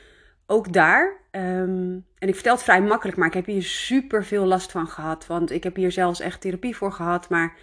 Ook 0.46 0.72
daar. 0.72 1.19
Um, 1.31 2.06
en 2.19 2.28
ik 2.28 2.34
vertel 2.34 2.54
het 2.54 2.62
vrij 2.62 2.82
makkelijk, 2.82 3.19
maar 3.19 3.28
ik 3.28 3.34
heb 3.34 3.46
hier 3.46 3.62
super 3.62 4.25
veel 4.25 4.44
last 4.44 4.70
van 4.70 4.86
gehad. 4.86 5.26
Want 5.26 5.50
ik 5.50 5.62
heb 5.62 5.76
hier 5.76 5.93
zelfs 5.93 6.20
echt 6.20 6.40
therapie 6.40 6.76
voor 6.76 6.93
gehad. 6.93 7.28
Maar 7.28 7.56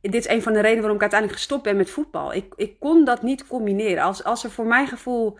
dit 0.00 0.14
is 0.14 0.28
een 0.28 0.42
van 0.42 0.52
de 0.52 0.60
redenen 0.60 0.78
waarom 0.78 0.96
ik 0.96 1.02
uiteindelijk 1.02 1.40
gestopt 1.40 1.62
ben 1.62 1.76
met 1.76 1.90
voetbal. 1.90 2.34
Ik, 2.34 2.52
ik 2.56 2.78
kon 2.78 3.04
dat 3.04 3.22
niet 3.22 3.46
combineren. 3.46 4.02
Als, 4.02 4.24
als 4.24 4.44
er 4.44 4.50
voor 4.50 4.66
mijn 4.66 4.86
gevoel 4.86 5.38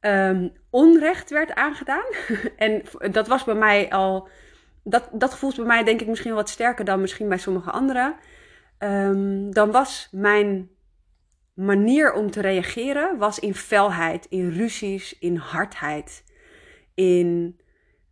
um, 0.00 0.52
onrecht 0.70 1.30
werd 1.30 1.54
aangedaan. 1.54 2.04
en 2.56 2.82
dat 3.10 3.28
was 3.28 3.44
bij 3.44 3.54
mij 3.54 3.90
al. 3.90 4.28
Dat, 4.84 5.08
dat 5.12 5.32
gevoel 5.32 5.50
is 5.50 5.56
bij 5.56 5.64
mij 5.64 5.84
denk 5.84 6.00
ik 6.00 6.06
misschien 6.06 6.34
wat 6.34 6.48
sterker 6.48 6.84
dan 6.84 7.00
misschien 7.00 7.28
bij 7.28 7.38
sommige 7.38 7.70
anderen. 7.70 8.16
Um, 8.78 9.52
dan 9.52 9.70
was 9.70 10.08
mijn 10.10 10.70
manier 11.54 12.12
om 12.12 12.30
te 12.30 12.40
reageren 12.40 13.18
was 13.18 13.38
in 13.38 13.54
felheid, 13.54 14.26
in 14.28 14.50
ruzies, 14.50 15.18
in 15.18 15.36
hardheid, 15.36 16.24
in 16.94 17.60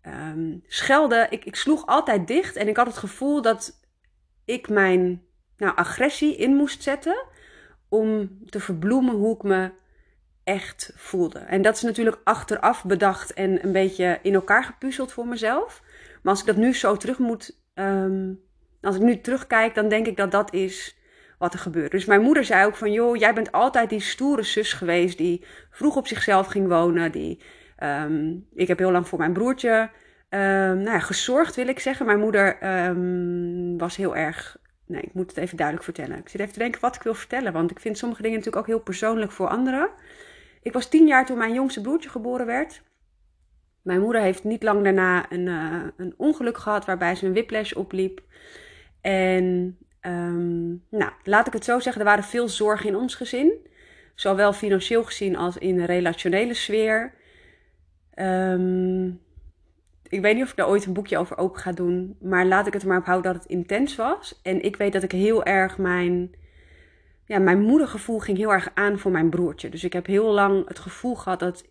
um, 0.03 0.63
schelden. 0.67 1.31
Ik, 1.31 1.45
ik 1.45 1.57
sloeg 1.57 1.87
altijd 1.87 2.27
dicht 2.27 2.57
en 2.57 2.69
ik 2.69 2.77
had 2.77 2.87
het 2.87 2.97
gevoel 2.97 3.43
dat 3.43 3.81
ik 4.45 4.69
mijn 4.69 5.23
nou, 5.57 5.77
agressie 5.77 6.37
in 6.37 6.55
moest 6.55 6.83
zetten 6.83 7.25
om 7.89 8.39
te 8.47 8.61
verbloemen 8.61 9.15
hoe 9.15 9.35
ik 9.35 9.43
me 9.43 9.71
echt 10.45 10.93
voelde. 10.97 11.39
En 11.39 11.63
dat 11.63 11.77
is 11.77 11.83
natuurlijk 11.83 12.21
achteraf 12.25 12.85
bedacht 12.85 13.35
en 13.35 13.65
een 13.65 13.73
beetje 13.73 14.19
in 14.23 14.35
elkaar 14.35 14.65
gepuzzeld 14.65 15.13
voor 15.13 15.27
mezelf. 15.27 15.83
Maar 16.23 16.33
als 16.33 16.41
ik 16.41 16.47
dat 16.47 16.57
nu 16.57 16.75
zo 16.75 16.97
terug 16.97 17.19
moet, 17.19 17.59
um, 17.75 18.41
als 18.81 18.97
ik 18.97 19.03
nu 19.03 19.21
terugkijk, 19.21 19.75
dan 19.75 19.89
denk 19.89 20.07
ik 20.07 20.17
dat 20.17 20.31
dat 20.31 20.53
is 20.53 20.97
wat 21.39 21.53
er 21.53 21.59
gebeurt. 21.59 21.91
Dus 21.91 22.05
mijn 22.05 22.23
moeder 22.23 22.45
zei 22.45 22.67
ook 22.67 22.77
van, 22.77 22.93
joh, 22.93 23.17
jij 23.17 23.35
bent 23.35 23.53
altijd 23.53 23.91
die 23.91 24.01
stoere 24.01 24.43
zus 24.43 24.73
geweest 24.73 25.19
die 25.19 25.45
vroeg 25.71 25.97
op 25.97 26.07
zichzelf 26.07 26.47
ging 26.47 26.69
wonen. 26.69 27.13
Die, 27.13 27.41
um, 27.79 28.47
ik 28.55 28.69
heb 28.69 28.79
heel 28.79 28.93
lang 28.93 29.09
voor 29.09 29.19
mijn 29.19 29.33
broertje 29.33 29.91
um, 30.31 30.41
nou 30.77 30.91
ja, 30.91 30.99
gezorgd, 30.99 31.57
wil 31.57 31.69
ik 31.69 31.79
zeggen. 31.79 32.07
Mijn 32.07 32.21
moeder 32.21 32.59
was 33.77 33.97
heel 33.97 34.17
erg 34.17 34.57
nee, 34.87 35.03
ik 35.03 35.15
moet 35.15 35.29
het 35.31 35.37
even 35.37 35.57
duidelijk 35.57 35.87
vertellen. 35.87 36.19
Ik 36.19 36.29
zit 36.29 36.41
even 36.41 36.53
te 36.53 36.59
denken 36.59 36.81
wat 36.81 36.97
ik 36.97 37.03
wil 37.03 37.15
vertellen, 37.15 37.53
want 37.53 37.71
ik 37.71 37.81
vind 37.81 37.99
sommige 37.99 38.23
dingen 38.23 38.39
natuurlijk 38.39 38.65
ook 38.67 38.75
heel 38.75 38.85
persoonlijk 38.85 39.33
voor 39.33 39.49
anderen. 39.49 39.91
Ik 40.63 40.73
was 40.73 40.89
tien 40.89 41.07
jaar 41.07 41.27
toen 41.27 41.39
mijn 41.39 41.55
jongste 41.55 41.81
broertje 41.81 42.09
geboren 42.09 42.47
werd. 42.47 42.83
Mijn 43.83 44.01
moeder 44.01 44.21
heeft 44.21 44.45
niet 44.45 44.63
lang 44.63 44.85
daarna 44.85 45.33
een, 45.33 45.47
uh, 45.47 45.83
een 45.97 46.15
ongeluk 46.17 46.59
gehad 46.59 46.85
waarbij 46.85 47.15
ze 47.15 47.27
een 47.27 47.33
whiplash 47.33 47.73
opliep. 47.73 48.21
En 49.01 49.79
um, 50.01 50.85
nou, 50.91 51.13
laat 51.23 51.47
ik 51.47 51.53
het 51.53 51.65
zo 51.65 51.81
zeggen, 51.81 52.03
er 52.03 52.09
waren 52.09 52.25
veel 52.25 52.49
zorgen 52.49 52.89
in 52.89 52.97
ons 52.97 53.15
gezin. 53.15 53.53
Zowel 54.15 54.53
financieel 54.53 55.05
gezien 55.05 55.37
als 55.37 55.59
in 55.59 55.77
de 55.77 55.85
relationele 55.85 56.55
sfeer. 56.55 57.15
Um, 58.15 59.21
ik 60.09 60.21
weet 60.21 60.35
niet 60.35 60.45
of 60.45 60.51
ik 60.51 60.57
daar 60.57 60.69
ooit 60.69 60.87
een 60.87 60.93
boekje 60.93 61.19
over 61.19 61.39
open 61.39 61.61
ga 61.61 61.73
doen. 61.73 62.17
Maar 62.21 62.47
laat 62.47 62.67
ik 62.67 62.73
het 62.73 62.83
er 62.83 62.89
maar 62.89 62.99
op 62.99 63.05
houden 63.05 63.33
dat 63.33 63.43
het 63.43 63.51
intens 63.51 63.97
was. 63.97 64.41
En 64.43 64.63
ik 64.63 64.77
weet 64.77 64.93
dat 64.93 65.03
ik 65.03 65.13
heel 65.13 65.45
erg 65.45 65.79
mijn. 65.79 66.35
Ja, 67.25 67.39
mijn 67.39 67.61
moedergevoel 67.61 68.19
ging 68.19 68.39
heel 68.39 68.53
erg 68.53 68.71
aan 68.75 68.99
voor 68.99 69.11
mijn 69.11 69.31
broertje. 69.31 69.69
Dus 69.69 69.85
ik 69.85 69.93
heb 69.93 70.07
heel 70.07 70.33
lang 70.33 70.69
het 70.69 70.79
gevoel 70.79 71.15
gehad 71.15 71.41
dat 71.41 71.65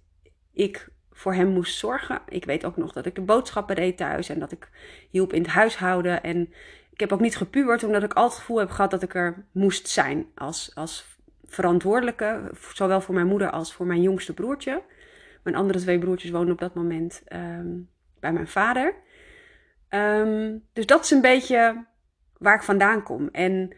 ik 0.53 0.89
voor 1.11 1.33
hem 1.33 1.47
moest 1.47 1.77
zorgen. 1.77 2.21
Ik 2.29 2.45
weet 2.45 2.65
ook 2.65 2.77
nog 2.77 2.93
dat 2.93 3.05
ik 3.05 3.15
de 3.15 3.21
boodschappen 3.21 3.75
deed 3.75 3.97
thuis 3.97 4.29
en 4.29 4.39
dat 4.39 4.51
ik 4.51 4.69
hielp 5.09 5.33
in 5.33 5.41
het 5.41 5.51
huishouden. 5.51 6.23
En 6.23 6.53
ik 6.91 6.99
heb 6.99 7.11
ook 7.11 7.19
niet 7.19 7.37
gepubert, 7.37 7.83
omdat 7.83 8.03
ik 8.03 8.13
altijd 8.13 8.31
het 8.31 8.39
gevoel 8.39 8.59
heb 8.59 8.69
gehad 8.69 8.91
dat 8.91 9.03
ik 9.03 9.15
er 9.15 9.45
moest 9.51 9.87
zijn 9.87 10.25
als, 10.35 10.71
als 10.73 11.17
verantwoordelijke. 11.45 12.51
Zowel 12.73 13.01
voor 13.01 13.13
mijn 13.13 13.27
moeder 13.27 13.49
als 13.49 13.73
voor 13.73 13.85
mijn 13.85 14.01
jongste 14.01 14.33
broertje. 14.33 14.81
Mijn 15.43 15.55
andere 15.55 15.79
twee 15.79 15.99
broertjes 15.99 16.31
woonden 16.31 16.53
op 16.53 16.59
dat 16.59 16.73
moment 16.73 17.23
um, 17.33 17.89
bij 18.25 18.33
mijn 18.33 18.47
vader. 18.47 18.93
Um, 19.89 20.63
dus 20.73 20.85
dat 20.85 21.03
is 21.03 21.11
een 21.11 21.21
beetje 21.21 21.85
waar 22.37 22.55
ik 22.55 22.63
vandaan 22.63 23.03
kom. 23.03 23.29
En 23.31 23.73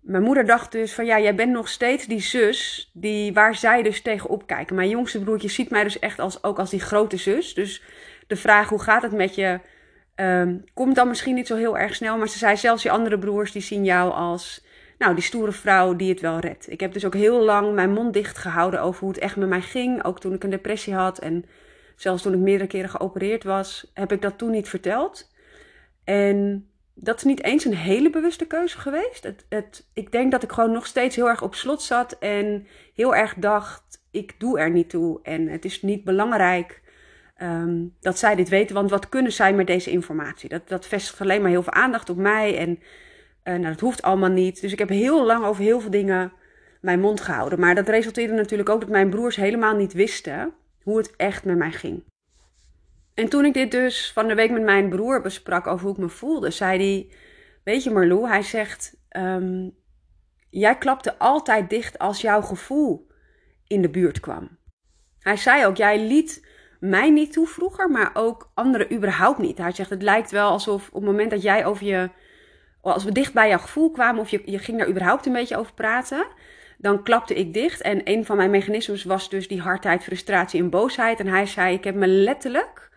mijn 0.00 0.22
moeder 0.22 0.46
dacht 0.46 0.72
dus 0.72 0.94
van 0.94 1.06
ja, 1.06 1.20
jij 1.20 1.34
bent 1.34 1.52
nog 1.52 1.68
steeds 1.68 2.06
die 2.06 2.20
zus 2.20 2.90
die, 2.94 3.32
waar 3.32 3.54
zij 3.54 3.82
dus 3.82 4.02
tegenop 4.02 4.46
kijken. 4.46 4.76
Mijn 4.76 4.88
jongste 4.88 5.20
broertje 5.20 5.48
ziet 5.48 5.70
mij 5.70 5.82
dus 5.82 5.98
echt 5.98 6.18
als, 6.18 6.44
ook 6.44 6.58
als 6.58 6.70
die 6.70 6.80
grote 6.80 7.16
zus. 7.16 7.54
Dus 7.54 7.82
de 8.26 8.36
vraag 8.36 8.68
hoe 8.68 8.82
gaat 8.82 9.02
het 9.02 9.12
met 9.12 9.34
je 9.34 9.60
Um, 10.20 10.64
komt 10.74 10.94
dan 10.94 11.08
misschien 11.08 11.34
niet 11.34 11.46
zo 11.46 11.56
heel 11.56 11.78
erg 11.78 11.94
snel, 11.94 12.18
maar 12.18 12.28
ze 12.28 12.38
zei 12.38 12.56
zelfs 12.56 12.82
je 12.82 12.90
andere 12.90 13.18
broers 13.18 13.52
die 13.52 13.62
zien 13.62 13.84
jou 13.84 14.12
als, 14.12 14.64
nou, 14.98 15.14
die 15.14 15.22
stoere 15.22 15.52
vrouw 15.52 15.96
die 15.96 16.10
het 16.10 16.20
wel 16.20 16.38
redt. 16.38 16.70
Ik 16.70 16.80
heb 16.80 16.92
dus 16.92 17.04
ook 17.04 17.14
heel 17.14 17.44
lang 17.44 17.74
mijn 17.74 17.90
mond 17.90 18.12
dicht 18.12 18.38
gehouden 18.38 18.80
over 18.82 19.00
hoe 19.00 19.08
het 19.08 19.18
echt 19.18 19.36
met 19.36 19.48
mij 19.48 19.60
ging, 19.60 20.04
ook 20.04 20.20
toen 20.20 20.32
ik 20.32 20.44
een 20.44 20.50
depressie 20.50 20.94
had 20.94 21.18
en 21.18 21.44
zelfs 22.00 22.22
toen 22.22 22.32
ik 22.32 22.38
meerdere 22.38 22.68
keren 22.68 22.90
geopereerd 22.90 23.44
was, 23.44 23.90
heb 23.94 24.12
ik 24.12 24.22
dat 24.22 24.38
toen 24.38 24.50
niet 24.50 24.68
verteld. 24.68 25.30
En 26.04 26.68
dat 26.94 27.16
is 27.16 27.24
niet 27.24 27.42
eens 27.42 27.64
een 27.64 27.74
hele 27.74 28.10
bewuste 28.10 28.46
keuze 28.46 28.78
geweest. 28.78 29.24
Het, 29.24 29.46
het, 29.48 29.88
ik 29.92 30.12
denk 30.12 30.30
dat 30.30 30.42
ik 30.42 30.52
gewoon 30.52 30.72
nog 30.72 30.86
steeds 30.86 31.16
heel 31.16 31.28
erg 31.28 31.42
op 31.42 31.54
slot 31.54 31.82
zat 31.82 32.16
en 32.18 32.66
heel 32.94 33.14
erg 33.14 33.34
dacht: 33.34 34.02
ik 34.10 34.40
doe 34.40 34.58
er 34.58 34.70
niet 34.70 34.90
toe 34.90 35.20
en 35.22 35.48
het 35.48 35.64
is 35.64 35.82
niet 35.82 36.04
belangrijk 36.04 36.82
um, 37.42 37.94
dat 38.00 38.18
zij 38.18 38.34
dit 38.34 38.48
weten. 38.48 38.74
Want 38.74 38.90
wat 38.90 39.08
kunnen 39.08 39.32
zij 39.32 39.52
met 39.52 39.66
deze 39.66 39.90
informatie? 39.90 40.48
Dat, 40.48 40.68
dat 40.68 40.86
vestigt 40.86 41.20
alleen 41.20 41.40
maar 41.40 41.50
heel 41.50 41.62
veel 41.62 41.72
aandacht 41.72 42.10
op 42.10 42.16
mij 42.16 42.58
en 42.58 42.70
uh, 42.70 43.54
nou, 43.54 43.72
dat 43.72 43.80
hoeft 43.80 44.02
allemaal 44.02 44.30
niet. 44.30 44.60
Dus 44.60 44.72
ik 44.72 44.78
heb 44.78 44.88
heel 44.88 45.26
lang 45.26 45.44
over 45.44 45.62
heel 45.62 45.80
veel 45.80 45.90
dingen 45.90 46.32
mijn 46.80 47.00
mond 47.00 47.20
gehouden. 47.20 47.60
Maar 47.60 47.74
dat 47.74 47.88
resulteerde 47.88 48.34
natuurlijk 48.34 48.68
ook 48.68 48.80
dat 48.80 48.90
mijn 48.90 49.10
broers 49.10 49.36
helemaal 49.36 49.76
niet 49.76 49.92
wisten 49.92 50.52
hoe 50.88 50.98
het 50.98 51.16
echt 51.16 51.44
met 51.44 51.56
mij 51.56 51.72
ging. 51.72 52.04
En 53.14 53.28
toen 53.28 53.44
ik 53.44 53.54
dit 53.54 53.70
dus 53.70 54.12
van 54.12 54.28
de 54.28 54.34
week 54.34 54.50
met 54.50 54.62
mijn 54.62 54.88
broer 54.88 55.22
besprak 55.22 55.66
over 55.66 55.86
hoe 55.86 55.94
ik 55.94 56.00
me 56.00 56.08
voelde, 56.08 56.50
zei 56.50 56.78
hij: 56.78 57.16
Weet 57.64 57.82
je, 57.82 57.90
Marlou, 57.90 58.28
hij 58.28 58.42
zegt: 58.42 58.96
um, 59.16 59.74
Jij 60.50 60.78
klapte 60.78 61.18
altijd 61.18 61.70
dicht 61.70 61.98
als 61.98 62.20
jouw 62.20 62.42
gevoel 62.42 63.06
in 63.66 63.82
de 63.82 63.88
buurt 63.88 64.20
kwam. 64.20 64.58
Hij 65.18 65.36
zei 65.36 65.66
ook: 65.66 65.76
Jij 65.76 66.06
liet 66.06 66.46
mij 66.80 67.10
niet 67.10 67.32
toe 67.32 67.46
vroeger, 67.46 67.90
maar 67.90 68.10
ook 68.14 68.50
anderen 68.54 68.92
überhaupt 68.94 69.38
niet. 69.38 69.58
Hij 69.58 69.72
zegt: 69.72 69.90
Het 69.90 70.02
lijkt 70.02 70.30
wel 70.30 70.50
alsof 70.50 70.88
op 70.88 70.94
het 70.94 71.10
moment 71.10 71.30
dat 71.30 71.42
jij 71.42 71.66
over 71.66 71.86
je. 71.86 72.10
Als 72.80 73.04
we 73.04 73.12
dicht 73.12 73.32
bij 73.32 73.48
jouw 73.48 73.58
gevoel 73.58 73.90
kwamen, 73.90 74.20
of 74.20 74.28
je, 74.28 74.42
je 74.44 74.58
ging 74.58 74.78
daar 74.78 74.88
überhaupt 74.88 75.26
een 75.26 75.32
beetje 75.32 75.56
over 75.56 75.74
praten, 75.74 76.26
dan 76.78 77.02
klapte 77.02 77.34
ik 77.34 77.54
dicht. 77.54 77.80
En 77.80 78.00
een 78.04 78.24
van 78.24 78.36
mijn 78.36 78.50
mechanismes 78.50 79.04
was 79.04 79.30
dus 79.30 79.48
die 79.48 79.60
hardheid, 79.60 80.02
frustratie 80.02 80.60
en 80.60 80.70
boosheid. 80.70 81.20
En 81.20 81.26
hij 81.26 81.46
zei: 81.46 81.74
Ik 81.74 81.84
heb 81.84 81.94
me 81.94 82.06
letterlijk 82.06 82.90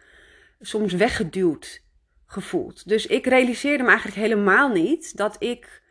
soms 0.60 0.94
weggeduwd 0.94 1.84
gevoeld. 2.26 2.88
Dus 2.88 3.08
ik 3.08 3.26
realiseerde 3.26 3.84
me 3.84 3.90
eigenlijk 3.90 4.18
helemaal 4.18 4.70
niet 4.70 5.18
dat 5.18 5.36
ik, 5.40 5.82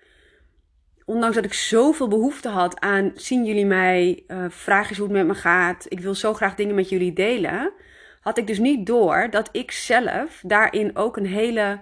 ondanks 1.05 1.35
dat 1.35 1.45
ik 1.45 1.53
zoveel 1.53 2.09
behoefte 2.09 2.49
had 2.49 2.81
aan 2.81 3.13
zien 3.15 3.45
jullie 3.45 3.67
mij, 3.67 4.25
uh, 4.29 4.45
vraag 4.49 4.89
eens 4.89 4.99
hoe 4.99 5.07
het 5.07 5.17
met 5.17 5.27
me 5.27 5.35
gaat, 5.35 5.87
ik 5.89 6.01
wil 6.01 6.15
zo 6.15 6.35
graag 6.35 6.55
dingen 6.55 6.75
met 6.75 6.89
jullie 6.89 7.13
delen, 7.13 7.73
had 8.21 8.39
ik 8.39 8.47
dus 8.47 8.59
niet 8.59 8.87
door 8.87 9.29
dat 9.31 9.49
ik 9.53 9.71
zelf 9.71 10.41
daarin 10.47 10.97
ook 10.97 11.17
een 11.17 11.27
hele 11.27 11.81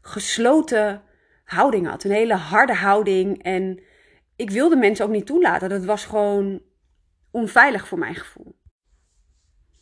gesloten 0.00 1.02
houding 1.44 1.88
had. 1.88 2.04
Een 2.04 2.10
hele 2.10 2.34
harde 2.34 2.74
houding. 2.74 3.42
En 3.42 3.80
ik 4.38 4.50
wilde 4.50 4.76
mensen 4.76 5.04
ook 5.04 5.10
niet 5.10 5.26
toelaten. 5.26 5.68
Dat 5.68 5.84
was 5.84 6.04
gewoon 6.04 6.60
onveilig 7.30 7.88
voor 7.88 7.98
mijn 7.98 8.14
gevoel. 8.14 8.56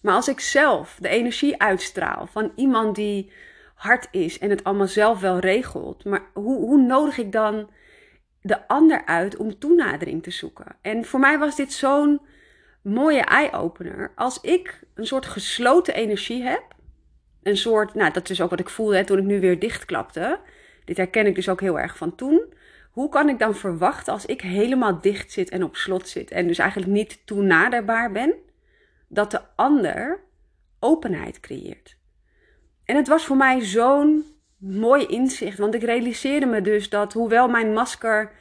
Maar 0.01 0.15
als 0.15 0.29
ik 0.29 0.41
zelf 0.41 0.99
de 1.01 1.09
energie 1.09 1.61
uitstraal 1.61 2.27
van 2.27 2.53
iemand 2.55 2.97
die 2.97 3.33
hard 3.75 4.09
is 4.11 4.39
en 4.39 4.51
het 4.51 4.65
allemaal 4.65 4.87
zelf 4.87 5.21
wel 5.21 5.39
regelt, 5.39 6.05
maar 6.05 6.23
hoe, 6.35 6.57
hoe 6.57 6.81
nodig 6.81 7.19
ik 7.19 7.33
dan 7.33 7.71
de 8.41 8.69
ander 8.69 9.07
uit 9.07 9.37
om 9.37 9.59
toenadering 9.59 10.23
te 10.23 10.31
zoeken? 10.31 10.77
En 10.83 11.05
voor 11.05 11.21
mij 11.21 11.39
was 11.39 11.57
dit 11.57 11.73
zo'n 11.73 12.21
mooie 12.83 13.25
eye-opener. 13.25 14.13
Als 14.15 14.41
ik 14.41 14.81
een 14.95 15.07
soort 15.07 15.27
gesloten 15.27 15.95
energie 15.95 16.43
heb, 16.43 16.63
een 17.43 17.57
soort, 17.57 17.95
nou 17.95 18.13
dat 18.13 18.31
is 18.31 18.41
ook 18.41 18.51
wat 18.51 18.61
ik 18.61 18.69
voelde 18.69 19.05
toen 19.05 19.19
ik 19.19 19.25
nu 19.25 19.41
weer 19.41 19.59
dichtklapte. 19.59 20.41
Dit 20.85 20.97
herken 20.97 21.27
ik 21.27 21.35
dus 21.35 21.49
ook 21.49 21.61
heel 21.61 21.79
erg 21.79 21.97
van 21.97 22.15
toen. 22.15 22.55
Hoe 22.97 23.09
kan 23.09 23.29
ik 23.29 23.39
dan 23.39 23.55
verwachten 23.55 24.13
als 24.13 24.27
ik 24.27 24.41
helemaal 24.41 25.01
dicht 25.01 25.33
zit 25.33 25.51
en 25.51 25.63
op 25.63 25.77
slot 25.77 26.09
zit 26.09 26.31
en 26.31 26.47
dus 26.47 26.59
eigenlijk 26.59 26.91
niet 26.91 27.27
toenaderbaar 27.27 28.13
ben? 28.13 28.35
dat 29.09 29.31
de 29.31 29.41
ander 29.57 30.21
openheid 30.81 31.41
creëert. 31.41 31.97
En 32.85 32.97
het 32.97 33.09
was 33.09 33.25
voor 33.25 33.37
mij 33.37 33.61
zo'n 33.61 34.25
mooi 34.57 35.07
inzicht, 35.07 35.59
want 35.59 35.75
ik 35.75 35.83
realiseerde 35.83 36.47
me 36.47 36.61
dus 36.61 36.89
dat 36.89 37.13
hoewel 37.13 37.49
mijn 37.49 37.73
masker 37.73 38.33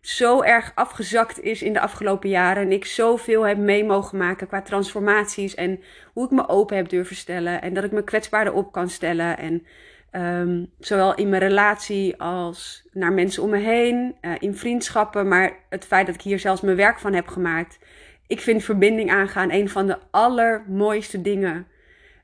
zo 0.00 0.42
erg 0.42 0.72
afgezakt 0.74 1.40
is 1.40 1.62
in 1.62 1.72
de 1.72 1.80
afgelopen 1.80 2.28
jaren 2.28 2.62
en 2.62 2.72
ik 2.72 2.84
zoveel 2.84 3.42
heb 3.42 3.58
mee 3.58 3.84
mogen 3.84 4.18
maken 4.18 4.46
qua 4.46 4.62
transformaties 4.62 5.54
en 5.54 5.80
hoe 6.12 6.24
ik 6.24 6.30
me 6.30 6.48
open 6.48 6.76
heb 6.76 6.88
durven 6.88 7.16
stellen 7.16 7.62
en 7.62 7.74
dat 7.74 7.84
ik 7.84 7.92
me 7.92 8.04
kwetsbaarder 8.04 8.52
op 8.52 8.72
kan 8.72 8.88
stellen 8.88 9.38
en 9.38 9.66
um, 10.12 10.72
zowel 10.78 11.14
in 11.14 11.28
mijn 11.28 11.42
relatie 11.42 12.20
als 12.20 12.88
naar 12.92 13.12
mensen 13.12 13.42
om 13.42 13.50
me 13.50 13.58
heen, 13.58 14.16
uh, 14.20 14.32
in 14.38 14.56
vriendschappen, 14.56 15.28
maar 15.28 15.52
het 15.68 15.84
feit 15.84 16.06
dat 16.06 16.14
ik 16.14 16.20
hier 16.20 16.38
zelfs 16.38 16.60
mijn 16.60 16.76
werk 16.76 16.98
van 16.98 17.12
heb 17.12 17.28
gemaakt, 17.28 17.78
ik 18.26 18.40
vind 18.40 18.64
verbinding 18.64 19.10
aangaan 19.10 19.50
een 19.50 19.68
van 19.68 19.86
de 19.86 19.98
allermooiste 20.10 21.22
dingen 21.22 21.66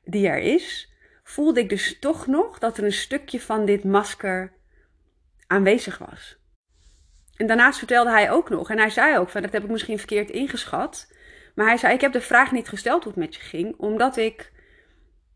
die 0.03 0.27
er 0.27 0.39
is. 0.39 0.93
Voelde 1.23 1.59
ik 1.59 1.69
dus 1.69 1.99
toch 1.99 2.27
nog 2.27 2.59
dat 2.59 2.77
er 2.77 2.83
een 2.83 2.91
stukje 2.91 3.41
van 3.41 3.65
dit 3.65 3.83
masker 3.83 4.51
aanwezig 5.47 5.97
was. 5.97 6.37
En 7.35 7.47
daarnaast 7.47 7.77
vertelde 7.77 8.09
hij 8.09 8.31
ook 8.31 8.49
nog, 8.49 8.69
en 8.69 8.77
hij 8.77 8.89
zei 8.89 9.17
ook 9.17 9.29
van 9.29 9.41
dat 9.41 9.51
heb 9.51 9.63
ik 9.63 9.69
misschien 9.69 9.97
verkeerd 9.97 10.29
ingeschat. 10.29 11.13
Maar 11.55 11.67
hij 11.67 11.77
zei: 11.77 11.93
Ik 11.93 12.01
heb 12.01 12.11
de 12.11 12.21
vraag 12.21 12.51
niet 12.51 12.69
gesteld 12.69 13.03
hoe 13.03 13.11
het 13.11 13.21
met 13.21 13.35
je 13.35 13.41
ging, 13.41 13.75
omdat 13.77 14.17
ik 14.17 14.51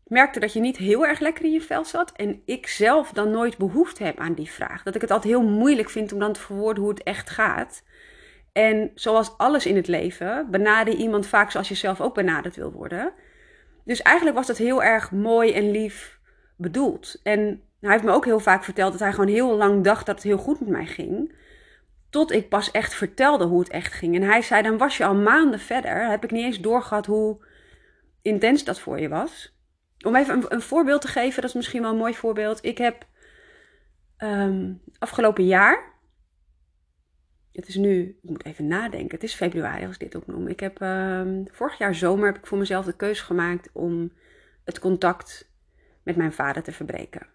merkte 0.04 0.40
dat 0.40 0.52
je 0.52 0.60
niet 0.60 0.76
heel 0.76 1.06
erg 1.06 1.20
lekker 1.20 1.44
in 1.44 1.52
je 1.52 1.60
vel 1.60 1.84
zat. 1.84 2.12
En 2.12 2.42
ik 2.44 2.66
zelf 2.66 3.10
dan 3.10 3.30
nooit 3.30 3.56
behoefte 3.56 4.04
heb 4.04 4.18
aan 4.18 4.34
die 4.34 4.50
vraag. 4.50 4.82
Dat 4.82 4.94
ik 4.94 5.00
het 5.00 5.10
altijd 5.10 5.32
heel 5.32 5.48
moeilijk 5.48 5.90
vind 5.90 6.12
om 6.12 6.18
dan 6.18 6.32
te 6.32 6.40
verwoorden 6.40 6.82
hoe 6.82 6.92
het 6.92 7.02
echt 7.02 7.30
gaat. 7.30 7.82
En 8.52 8.90
zoals 8.94 9.38
alles 9.38 9.66
in 9.66 9.76
het 9.76 9.86
leven, 9.86 10.50
benader 10.50 10.94
iemand 10.94 11.26
vaak 11.26 11.50
zoals 11.50 11.68
je 11.68 11.74
zelf 11.74 12.00
ook 12.00 12.14
benaderd 12.14 12.56
wil 12.56 12.72
worden. 12.72 13.12
Dus 13.84 14.02
eigenlijk 14.02 14.36
was 14.36 14.46
dat 14.46 14.56
heel 14.56 14.82
erg 14.82 15.10
mooi 15.10 15.52
en 15.52 15.70
lief 15.70 16.18
bedoeld. 16.56 17.20
En 17.22 17.62
hij 17.80 17.90
heeft 17.90 18.04
me 18.04 18.12
ook 18.12 18.24
heel 18.24 18.40
vaak 18.40 18.64
verteld 18.64 18.92
dat 18.92 19.00
hij 19.00 19.12
gewoon 19.12 19.28
heel 19.28 19.56
lang 19.56 19.84
dacht 19.84 20.06
dat 20.06 20.14
het 20.14 20.24
heel 20.24 20.38
goed 20.38 20.60
met 20.60 20.68
mij 20.68 20.86
ging. 20.86 21.32
Tot 22.10 22.32
ik 22.32 22.48
pas 22.48 22.70
echt 22.70 22.94
vertelde 22.94 23.44
hoe 23.44 23.58
het 23.58 23.68
echt 23.68 23.92
ging. 23.92 24.14
En 24.14 24.22
hij 24.22 24.42
zei: 24.42 24.62
Dan 24.62 24.78
was 24.78 24.96
je 24.96 25.04
al 25.04 25.14
maanden 25.14 25.60
verder. 25.60 26.08
Heb 26.08 26.24
ik 26.24 26.30
niet 26.30 26.44
eens 26.44 26.60
doorgehad 26.60 27.06
hoe 27.06 27.44
intens 28.22 28.64
dat 28.64 28.80
voor 28.80 29.00
je 29.00 29.08
was. 29.08 29.53
Om 30.04 30.16
even 30.16 30.44
een, 30.48 30.60
voorbeeld 30.60 31.00
te 31.00 31.08
geven, 31.08 31.40
dat 31.40 31.50
is 31.50 31.56
misschien 31.56 31.82
wel 31.82 31.90
een 31.90 31.96
mooi 31.96 32.14
voorbeeld. 32.14 32.64
Ik 32.64 32.78
heb 32.78 33.06
um, 34.18 34.80
afgelopen 34.98 35.46
jaar 35.46 35.94
het 37.54 37.68
is 37.68 37.76
nu, 37.76 38.18
ik 38.22 38.30
moet 38.30 38.44
even 38.44 38.66
nadenken, 38.66 39.14
het 39.14 39.22
is 39.22 39.34
februari 39.34 39.84
als 39.84 39.94
ik 39.94 40.00
dit 40.00 40.14
opnoem. 40.14 40.48
Ik 40.48 40.60
heb 40.60 40.82
uh, 40.82 41.22
vorig 41.50 41.78
jaar 41.78 41.94
zomer 41.94 42.26
heb 42.26 42.36
ik 42.36 42.46
voor 42.46 42.58
mezelf 42.58 42.84
de 42.84 42.96
keuze 42.96 43.24
gemaakt 43.24 43.70
om 43.72 44.12
het 44.64 44.78
contact 44.78 45.50
met 46.02 46.16
mijn 46.16 46.32
vader 46.32 46.62
te 46.62 46.72
verbreken. 46.72 47.26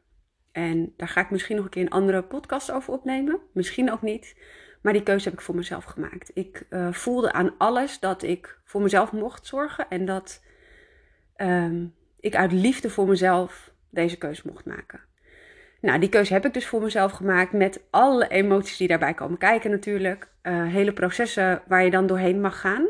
En 0.51 0.93
daar 0.97 1.07
ga 1.07 1.21
ik 1.21 1.29
misschien 1.29 1.55
nog 1.55 1.65
een 1.65 1.71
keer 1.71 1.81
een 1.81 1.89
andere 1.89 2.23
podcast 2.23 2.71
over 2.71 2.93
opnemen. 2.93 3.39
Misschien 3.53 3.91
ook 3.91 4.01
niet. 4.01 4.35
Maar 4.81 4.93
die 4.93 5.03
keuze 5.03 5.29
heb 5.29 5.33
ik 5.37 5.45
voor 5.45 5.55
mezelf 5.55 5.83
gemaakt. 5.83 6.31
Ik 6.33 6.65
uh, 6.69 6.93
voelde 6.93 7.31
aan 7.31 7.57
alles 7.57 7.99
dat 7.99 8.23
ik 8.23 8.59
voor 8.63 8.81
mezelf 8.81 9.11
mocht 9.11 9.45
zorgen. 9.45 9.89
En 9.89 10.05
dat 10.05 10.43
um, 11.37 11.95
ik 12.19 12.35
uit 12.35 12.51
liefde 12.51 12.89
voor 12.89 13.07
mezelf 13.07 13.71
deze 13.89 14.17
keuze 14.17 14.41
mocht 14.45 14.65
maken. 14.65 14.99
Nou, 15.81 15.99
die 15.99 16.09
keuze 16.09 16.33
heb 16.33 16.45
ik 16.45 16.53
dus 16.53 16.67
voor 16.67 16.81
mezelf 16.81 17.11
gemaakt 17.11 17.51
met 17.51 17.81
alle 17.89 18.27
emoties 18.27 18.77
die 18.77 18.87
daarbij 18.87 19.13
komen 19.13 19.37
kijken 19.37 19.71
natuurlijk. 19.71 20.29
Uh, 20.43 20.67
hele 20.67 20.93
processen 20.93 21.61
waar 21.67 21.83
je 21.83 21.91
dan 21.91 22.07
doorheen 22.07 22.41
mag 22.41 22.59
gaan. 22.59 22.87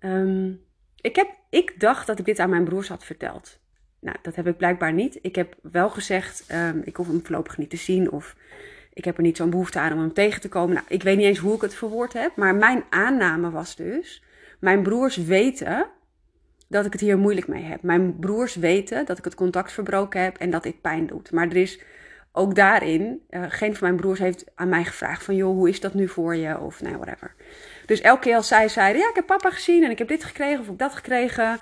Um, 0.00 0.60
ik, 1.00 1.16
heb, 1.16 1.28
ik 1.50 1.80
dacht 1.80 2.06
dat 2.06 2.18
ik 2.18 2.24
dit 2.24 2.38
aan 2.38 2.50
mijn 2.50 2.64
broers 2.64 2.88
had 2.88 3.04
verteld. 3.04 3.60
Nou, 4.00 4.16
dat 4.22 4.36
heb 4.36 4.46
ik 4.46 4.56
blijkbaar 4.56 4.92
niet. 4.92 5.18
Ik 5.22 5.34
heb 5.34 5.54
wel 5.62 5.90
gezegd, 5.90 6.52
um, 6.52 6.82
ik 6.84 6.96
hoef 6.96 7.06
hem 7.06 7.20
voorlopig 7.22 7.58
niet 7.58 7.70
te 7.70 7.76
zien 7.76 8.10
of 8.10 8.36
ik 8.92 9.04
heb 9.04 9.16
er 9.16 9.22
niet 9.22 9.36
zo'n 9.36 9.50
behoefte 9.50 9.78
aan 9.78 9.92
om 9.92 9.98
hem 9.98 10.12
tegen 10.12 10.40
te 10.40 10.48
komen. 10.48 10.74
Nou, 10.74 10.86
ik 10.88 11.02
weet 11.02 11.16
niet 11.16 11.26
eens 11.26 11.38
hoe 11.38 11.54
ik 11.54 11.60
het 11.60 11.74
verwoord 11.74 12.12
heb, 12.12 12.36
maar 12.36 12.54
mijn 12.54 12.84
aanname 12.90 13.50
was 13.50 13.76
dus, 13.76 14.22
mijn 14.60 14.82
broers 14.82 15.16
weten 15.16 15.86
dat 16.72 16.86
ik 16.86 16.92
het 16.92 17.00
hier 17.00 17.18
moeilijk 17.18 17.48
mee 17.48 17.62
heb. 17.62 17.82
Mijn 17.82 18.18
broers 18.18 18.54
weten 18.54 19.06
dat 19.06 19.18
ik 19.18 19.24
het 19.24 19.34
contact 19.34 19.72
verbroken 19.72 20.22
heb 20.22 20.36
en 20.36 20.50
dat 20.50 20.62
dit 20.62 20.80
pijn 20.80 21.06
doet. 21.06 21.32
Maar 21.32 21.48
er 21.48 21.56
is 21.56 21.80
ook 22.32 22.54
daarin, 22.54 23.22
uh, 23.30 23.42
geen 23.48 23.76
van 23.76 23.88
mijn 23.88 24.00
broers 24.00 24.18
heeft 24.18 24.44
aan 24.54 24.68
mij 24.68 24.84
gevraagd 24.84 25.24
van, 25.24 25.36
joh, 25.36 25.54
hoe 25.54 25.68
is 25.68 25.80
dat 25.80 25.94
nu 25.94 26.08
voor 26.08 26.36
je? 26.36 26.58
Of 26.58 26.82
nee, 26.82 26.96
whatever. 26.96 27.34
Dus 27.86 28.00
elke 28.00 28.20
keer 28.20 28.36
als 28.36 28.48
zij 28.48 28.68
zeiden, 28.68 29.02
ja, 29.02 29.08
ik 29.08 29.14
heb 29.14 29.26
papa 29.26 29.50
gezien 29.50 29.84
en 29.84 29.90
ik 29.90 29.98
heb 29.98 30.08
dit 30.08 30.24
gekregen 30.24 30.60
of 30.60 30.68
ik 30.68 30.78
dat 30.78 30.94
gekregen, 30.94 31.58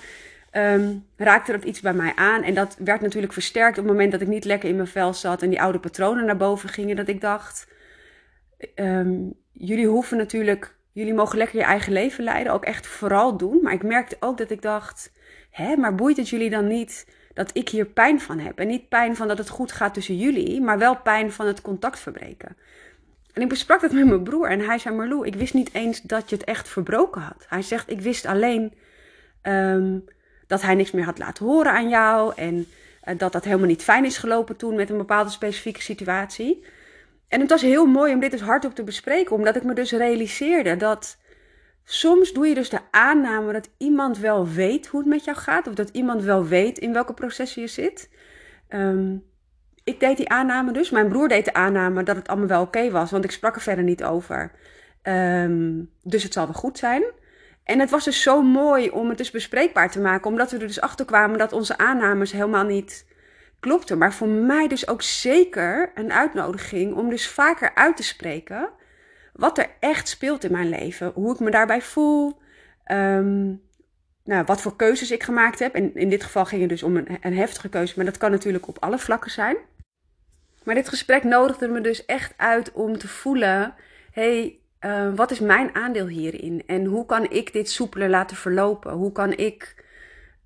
um, 0.52 1.06
raakte 1.16 1.52
dat 1.52 1.64
iets 1.64 1.80
bij 1.80 1.92
mij 1.92 2.12
aan. 2.14 2.42
En 2.42 2.54
dat 2.54 2.76
werd 2.78 3.00
natuurlijk 3.00 3.32
versterkt 3.32 3.78
op 3.78 3.84
het 3.84 3.92
moment 3.92 4.12
dat 4.12 4.20
ik 4.20 4.28
niet 4.28 4.44
lekker 4.44 4.68
in 4.68 4.76
mijn 4.76 4.88
vel 4.88 5.14
zat 5.14 5.42
en 5.42 5.50
die 5.50 5.62
oude 5.62 5.78
patronen 5.78 6.24
naar 6.24 6.36
boven 6.36 6.68
gingen. 6.68 6.96
Dat 6.96 7.08
ik 7.08 7.20
dacht, 7.20 7.68
um, 8.74 9.32
jullie 9.52 9.86
hoeven 9.86 10.16
natuurlijk, 10.16 10.74
jullie 10.92 11.14
mogen 11.14 11.38
lekker 11.38 11.58
je 11.58 11.64
eigen 11.64 11.92
leven 11.92 12.24
leiden, 12.24 12.52
ook 12.52 12.64
echt 12.64 12.86
vooral 12.86 13.36
doen. 13.36 13.58
Maar 13.62 13.72
ik 13.72 13.82
merkte 13.82 14.16
ook 14.20 14.38
dat 14.38 14.50
ik 14.50 14.62
dacht, 14.62 15.12
hè, 15.50 15.76
maar 15.76 15.94
boeit 15.94 16.16
het 16.16 16.28
jullie 16.28 16.50
dan 16.50 16.66
niet 16.66 17.06
dat 17.34 17.50
ik 17.52 17.68
hier 17.68 17.86
pijn 17.86 18.20
van 18.20 18.38
heb. 18.38 18.58
En 18.58 18.66
niet 18.66 18.88
pijn 18.88 19.16
van 19.16 19.28
dat 19.28 19.38
het 19.38 19.48
goed 19.48 19.72
gaat 19.72 19.94
tussen 19.94 20.16
jullie, 20.16 20.60
maar 20.60 20.78
wel 20.78 20.96
pijn 20.96 21.32
van 21.32 21.46
het 21.46 21.60
contact 21.60 21.98
verbreken. 21.98 22.56
En 23.32 23.42
ik 23.42 23.48
besprak 23.48 23.80
dat 23.80 23.92
met 23.92 24.06
mijn 24.06 24.22
broer 24.22 24.50
en 24.50 24.60
hij 24.60 24.78
zei: 24.78 24.94
Marlou, 24.94 25.26
ik 25.26 25.34
wist 25.34 25.54
niet 25.54 25.74
eens 25.74 26.00
dat 26.00 26.30
je 26.30 26.36
het 26.36 26.44
echt 26.44 26.68
verbroken 26.68 27.20
had. 27.20 27.46
Hij 27.48 27.62
zegt: 27.62 27.90
Ik 27.90 28.00
wist 28.00 28.26
alleen 28.26 28.72
ehm, 29.42 29.98
dat 30.46 30.62
hij 30.62 30.74
niks 30.74 30.90
meer 30.90 31.04
had 31.04 31.18
laten 31.18 31.46
horen 31.46 31.72
aan 31.72 31.88
jou 31.88 32.32
en 32.36 32.66
uh, 33.04 33.18
dat 33.18 33.32
dat 33.32 33.44
helemaal 33.44 33.66
niet 33.66 33.82
fijn 33.82 34.04
is 34.04 34.18
gelopen 34.18 34.56
toen 34.56 34.74
met 34.74 34.90
een 34.90 34.96
bepaalde 34.96 35.30
specifieke 35.30 35.82
situatie. 35.82 36.64
En 37.30 37.40
het 37.40 37.50
was 37.50 37.62
heel 37.62 37.86
mooi 37.86 38.14
om 38.14 38.20
dit 38.20 38.30
dus 38.30 38.40
hardop 38.40 38.74
te 38.74 38.84
bespreken, 38.84 39.36
omdat 39.36 39.56
ik 39.56 39.62
me 39.62 39.74
dus 39.74 39.92
realiseerde 39.92 40.76
dat 40.76 41.18
soms 41.84 42.32
doe 42.32 42.46
je 42.46 42.54
dus 42.54 42.68
de 42.68 42.80
aanname 42.90 43.52
dat 43.52 43.70
iemand 43.78 44.18
wel 44.18 44.48
weet 44.48 44.86
hoe 44.86 45.00
het 45.00 45.08
met 45.08 45.24
jou 45.24 45.36
gaat, 45.36 45.68
of 45.68 45.74
dat 45.74 45.88
iemand 45.88 46.22
wel 46.22 46.46
weet 46.46 46.78
in 46.78 46.92
welke 46.92 47.14
processen 47.14 47.62
je 47.62 47.68
zit. 47.68 48.10
Um, 48.68 49.24
ik 49.84 50.00
deed 50.00 50.16
die 50.16 50.28
aanname 50.28 50.72
dus. 50.72 50.90
Mijn 50.90 51.08
broer 51.08 51.28
deed 51.28 51.44
de 51.44 51.54
aanname 51.54 52.02
dat 52.02 52.16
het 52.16 52.28
allemaal 52.28 52.48
wel 52.48 52.62
oké 52.62 52.90
was, 52.90 53.10
want 53.10 53.24
ik 53.24 53.30
sprak 53.30 53.54
er 53.54 53.60
verder 53.60 53.84
niet 53.84 54.04
over. 54.04 54.52
Um, 55.02 55.90
dus 56.02 56.22
het 56.22 56.32
zal 56.32 56.44
wel 56.44 56.54
goed 56.54 56.78
zijn. 56.78 57.02
En 57.64 57.78
het 57.78 57.90
was 57.90 58.04
dus 58.04 58.22
zo 58.22 58.42
mooi 58.42 58.90
om 58.90 59.08
het 59.08 59.18
dus 59.18 59.30
bespreekbaar 59.30 59.90
te 59.90 60.00
maken, 60.00 60.30
omdat 60.30 60.50
we 60.50 60.58
er 60.58 60.66
dus 60.66 60.80
achter 60.80 61.06
kwamen 61.06 61.38
dat 61.38 61.52
onze 61.52 61.78
aannames 61.78 62.32
helemaal 62.32 62.64
niet 62.64 63.06
klopten. 63.60 63.98
Maar 63.98 64.12
voor 64.14 64.28
mij 64.28 64.68
dus 64.68 64.88
ook 64.88 65.02
zeker 65.02 65.90
een 65.94 66.12
uitnodiging 66.12 66.94
om 66.94 67.10
dus 67.10 67.28
vaker 67.28 67.74
uit 67.74 67.96
te 67.96 68.02
spreken 68.02 68.70
wat 69.32 69.58
er 69.58 69.70
echt 69.80 70.08
speelt 70.08 70.44
in 70.44 70.52
mijn 70.52 70.68
leven. 70.68 71.12
Hoe 71.14 71.34
ik 71.34 71.40
me 71.40 71.50
daarbij 71.50 71.82
voel. 71.82 72.40
Um, 72.92 73.62
nou, 74.24 74.44
wat 74.44 74.60
voor 74.60 74.76
keuzes 74.76 75.10
ik 75.10 75.22
gemaakt 75.22 75.58
heb. 75.58 75.74
En 75.74 75.94
in 75.94 76.08
dit 76.08 76.22
geval 76.22 76.44
ging 76.44 76.60
het 76.60 76.70
dus 76.70 76.82
om 76.82 76.96
een, 76.96 77.18
een 77.20 77.36
heftige 77.36 77.68
keuze, 77.68 77.92
maar 77.96 78.04
dat 78.04 78.18
kan 78.18 78.30
natuurlijk 78.30 78.68
op 78.68 78.78
alle 78.78 78.98
vlakken 78.98 79.30
zijn. 79.30 79.56
Maar 80.64 80.74
dit 80.74 80.88
gesprek 80.88 81.24
nodigde 81.24 81.68
me 81.68 81.80
dus 81.80 82.04
echt 82.04 82.34
uit 82.36 82.72
om 82.72 82.98
te 82.98 83.08
voelen: 83.08 83.74
hey, 84.12 84.58
uh, 84.80 85.14
wat 85.14 85.30
is 85.30 85.40
mijn 85.40 85.74
aandeel 85.74 86.06
hierin? 86.06 86.62
En 86.66 86.84
hoe 86.84 87.06
kan 87.06 87.30
ik 87.30 87.52
dit 87.52 87.70
soepeler 87.70 88.08
laten 88.08 88.36
verlopen? 88.36 88.92
Hoe 88.92 89.12
kan 89.12 89.36
ik 89.36 89.84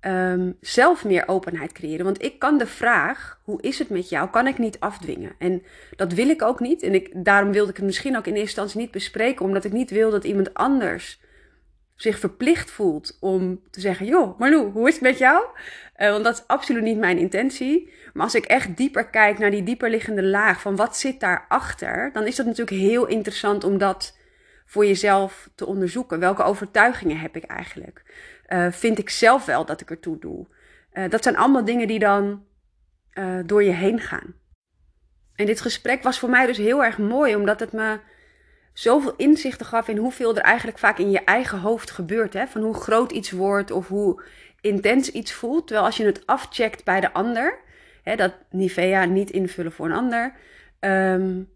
um, 0.07 0.57
zelf 0.61 1.05
meer 1.05 1.27
openheid 1.27 1.71
creëren? 1.71 2.05
Want 2.05 2.23
ik 2.23 2.39
kan 2.39 2.57
de 2.57 2.67
vraag: 2.67 3.39
hoe 3.43 3.61
is 3.61 3.79
het 3.79 3.89
met 3.89 4.09
jou? 4.09 4.29
Kan 4.29 4.47
ik 4.47 4.57
niet 4.57 4.79
afdwingen. 4.79 5.35
En 5.39 5.63
dat 5.95 6.13
wil 6.13 6.29
ik 6.29 6.41
ook 6.41 6.59
niet. 6.59 6.83
En 6.83 6.93
ik, 6.93 7.11
daarom 7.13 7.51
wilde 7.51 7.69
ik 7.69 7.75
het 7.75 7.85
misschien 7.85 8.17
ook 8.17 8.27
in 8.27 8.33
eerste 8.33 8.47
instantie 8.47 8.79
niet 8.79 8.91
bespreken, 8.91 9.45
omdat 9.45 9.63
ik 9.63 9.71
niet 9.71 9.89
wil 9.89 10.11
dat 10.11 10.23
iemand 10.23 10.53
anders 10.53 11.19
zich 11.95 12.19
verplicht 12.19 12.71
voelt 12.71 13.17
om 13.19 13.61
te 13.69 13.79
zeggen: 13.79 14.05
Joh, 14.05 14.39
Marlou, 14.39 14.71
hoe 14.71 14.87
is 14.87 14.93
het 14.93 15.03
met 15.03 15.17
jou? 15.17 15.45
Uh, 15.97 16.09
want 16.09 16.23
dat 16.23 16.33
is 16.33 16.47
absoluut 16.47 16.83
niet 16.83 16.97
mijn 16.97 17.17
intentie. 17.17 17.93
Maar 18.13 18.23
als 18.23 18.35
ik 18.35 18.45
echt 18.45 18.77
dieper 18.77 19.09
kijk 19.09 19.37
naar 19.37 19.51
die 19.51 19.63
dieperliggende 19.63 20.23
laag 20.23 20.61
van 20.61 20.75
wat 20.75 20.97
zit 20.97 21.19
daarachter, 21.19 22.09
dan 22.13 22.27
is 22.27 22.35
dat 22.35 22.45
natuurlijk 22.45 22.77
heel 22.77 23.05
interessant 23.05 23.63
om 23.63 23.77
dat 23.77 24.17
voor 24.65 24.85
jezelf 24.85 25.49
te 25.55 25.65
onderzoeken. 25.65 26.19
Welke 26.19 26.43
overtuigingen 26.43 27.19
heb 27.19 27.35
ik 27.35 27.43
eigenlijk? 27.43 28.03
Uh, 28.47 28.71
vind 28.71 28.97
ik 28.97 29.09
zelf 29.09 29.45
wel 29.45 29.65
dat 29.65 29.81
ik 29.81 29.89
ertoe 29.89 30.19
doe? 30.19 30.47
Uh, 30.93 31.09
dat 31.09 31.23
zijn 31.23 31.37
allemaal 31.37 31.65
dingen 31.65 31.87
die 31.87 31.99
dan 31.99 32.43
door 33.45 33.63
je 33.63 33.71
heen 33.71 33.99
gaan. 33.99 34.33
En 35.35 35.45
dit 35.45 35.61
gesprek 35.61 36.03
was 36.03 36.19
voor 36.19 36.29
mij 36.29 36.45
dus 36.45 36.57
heel 36.57 36.83
erg 36.83 36.97
mooi, 36.97 37.35
omdat 37.35 37.59
het 37.59 37.71
me 37.71 37.99
zoveel 38.73 39.13
inzichten 39.15 39.65
gaf 39.65 39.87
in 39.87 39.97
hoeveel 39.97 40.35
er 40.35 40.41
eigenlijk 40.41 40.77
vaak 40.77 40.97
in 40.97 41.11
je 41.11 41.23
eigen 41.23 41.59
hoofd 41.59 41.91
gebeurt. 41.91 42.33
Hè? 42.33 42.47
Van 42.47 42.61
hoe 42.61 42.73
groot 42.73 43.11
iets 43.11 43.31
wordt 43.31 43.71
of 43.71 43.87
hoe 43.87 44.23
intens 44.61 45.11
iets 45.11 45.33
voelt. 45.33 45.67
Terwijl 45.67 45.85
als 45.85 45.97
je 45.97 46.05
het 46.05 46.25
afcheckt 46.25 46.83
bij 46.83 46.99
de 46.99 47.13
ander, 47.13 47.59
hè, 48.03 48.15
dat 48.15 48.33
Nivea 48.49 49.05
niet 49.05 49.31
invullen 49.31 49.71
voor 49.71 49.85
een 49.85 49.91
ander, 49.91 50.33
um, 50.79 51.49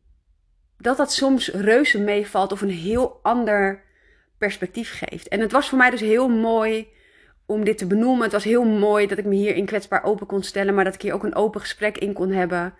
dat 0.78 0.98
dat 0.98 1.14
soms 1.14 1.48
reuze 1.48 2.00
meevalt 2.00 2.52
of 2.52 2.62
een 2.62 2.70
heel 2.70 3.20
ander 3.22 3.84
perspectief 4.40 5.02
geeft. 5.06 5.28
En 5.28 5.40
het 5.40 5.52
was 5.52 5.70
voor 5.70 5.78
mij 5.78 5.90
dus 5.90 6.00
heel 6.00 6.30
mooi 6.30 6.88
om 7.46 7.64
dit 7.64 7.78
te 7.78 7.88
benoemen. 7.88 8.24
Het 8.24 8.32
was 8.32 8.44
heel 8.44 8.66
mooi 8.66 9.08
dat 9.08 9.18
ik 9.18 9.26
me 9.26 9.36
hier 9.36 9.56
in 9.56 9.66
kwetsbaar 9.66 10.04
open 10.04 10.28
kon 10.28 10.44
stellen, 10.44 10.74
maar 10.74 10.84
dat 10.84 10.94
ik 10.94 11.02
hier 11.02 11.14
ook 11.14 11.24
een 11.24 11.36
open 11.36 11.62
gesprek 11.62 11.98
in 11.98 12.14
kon 12.14 12.32
hebben. 12.32 12.74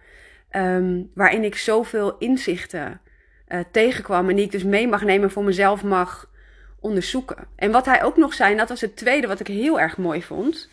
Um, 0.52 1.12
waarin 1.14 1.44
ik 1.44 1.56
zoveel 1.56 2.18
inzichten 2.18 3.02
uh, 3.48 3.60
tegenkwam 3.72 4.30
en 4.30 4.36
die 4.36 4.46
ik 4.46 4.52
dus 4.52 4.64
mee 4.64 4.88
mag 4.88 5.04
nemen 5.04 5.32
voor 5.32 5.44
mezelf 5.44 5.84
mag 5.84 6.32
onderzoeken. 6.80 7.48
En 7.56 7.72
wat 7.72 7.86
hij 7.86 8.04
ook 8.04 8.18
nog 8.18 8.34
zei, 8.34 8.52
en 8.52 8.58
dat 8.58 8.70
was 8.70 8.82
het 8.82 8.96
tweede 8.96 9.28
wat 9.28 9.40
ik 9.40 9.48
heel 9.48 9.80
erg 9.80 9.98
mooi 9.98 10.24
vond. 10.24 10.70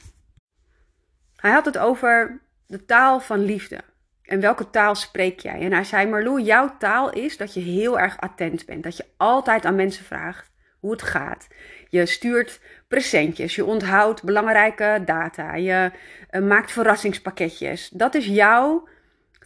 Hij 1.36 1.50
had 1.50 1.64
het 1.64 1.78
over 1.78 2.40
de 2.66 2.84
taal 2.84 3.20
van 3.20 3.44
liefde. 3.44 3.80
En 4.22 4.40
welke 4.40 4.70
taal 4.70 4.94
spreek 4.94 5.40
jij? 5.40 5.60
En 5.60 5.72
hij 5.72 5.84
zei, 5.84 6.06
Marlou, 6.06 6.42
jouw 6.42 6.76
taal 6.78 7.12
is 7.12 7.36
dat 7.36 7.54
je 7.54 7.60
heel 7.60 7.98
erg 7.98 8.18
attent 8.18 8.66
bent. 8.66 8.82
Dat 8.82 8.96
je 8.96 9.04
altijd 9.16 9.64
aan 9.64 9.74
mensen 9.74 10.04
vraagt 10.04 10.50
het 10.90 11.02
gaat. 11.02 11.46
Je 11.88 12.06
stuurt 12.06 12.60
presentjes, 12.88 13.54
je 13.54 13.64
onthoudt 13.64 14.22
belangrijke 14.22 15.02
data, 15.04 15.54
je 15.54 15.90
uh, 16.30 16.42
maakt 16.42 16.72
verrassingspakketjes. 16.72 17.88
Dat 17.88 18.14
is 18.14 18.26
jouw 18.26 18.88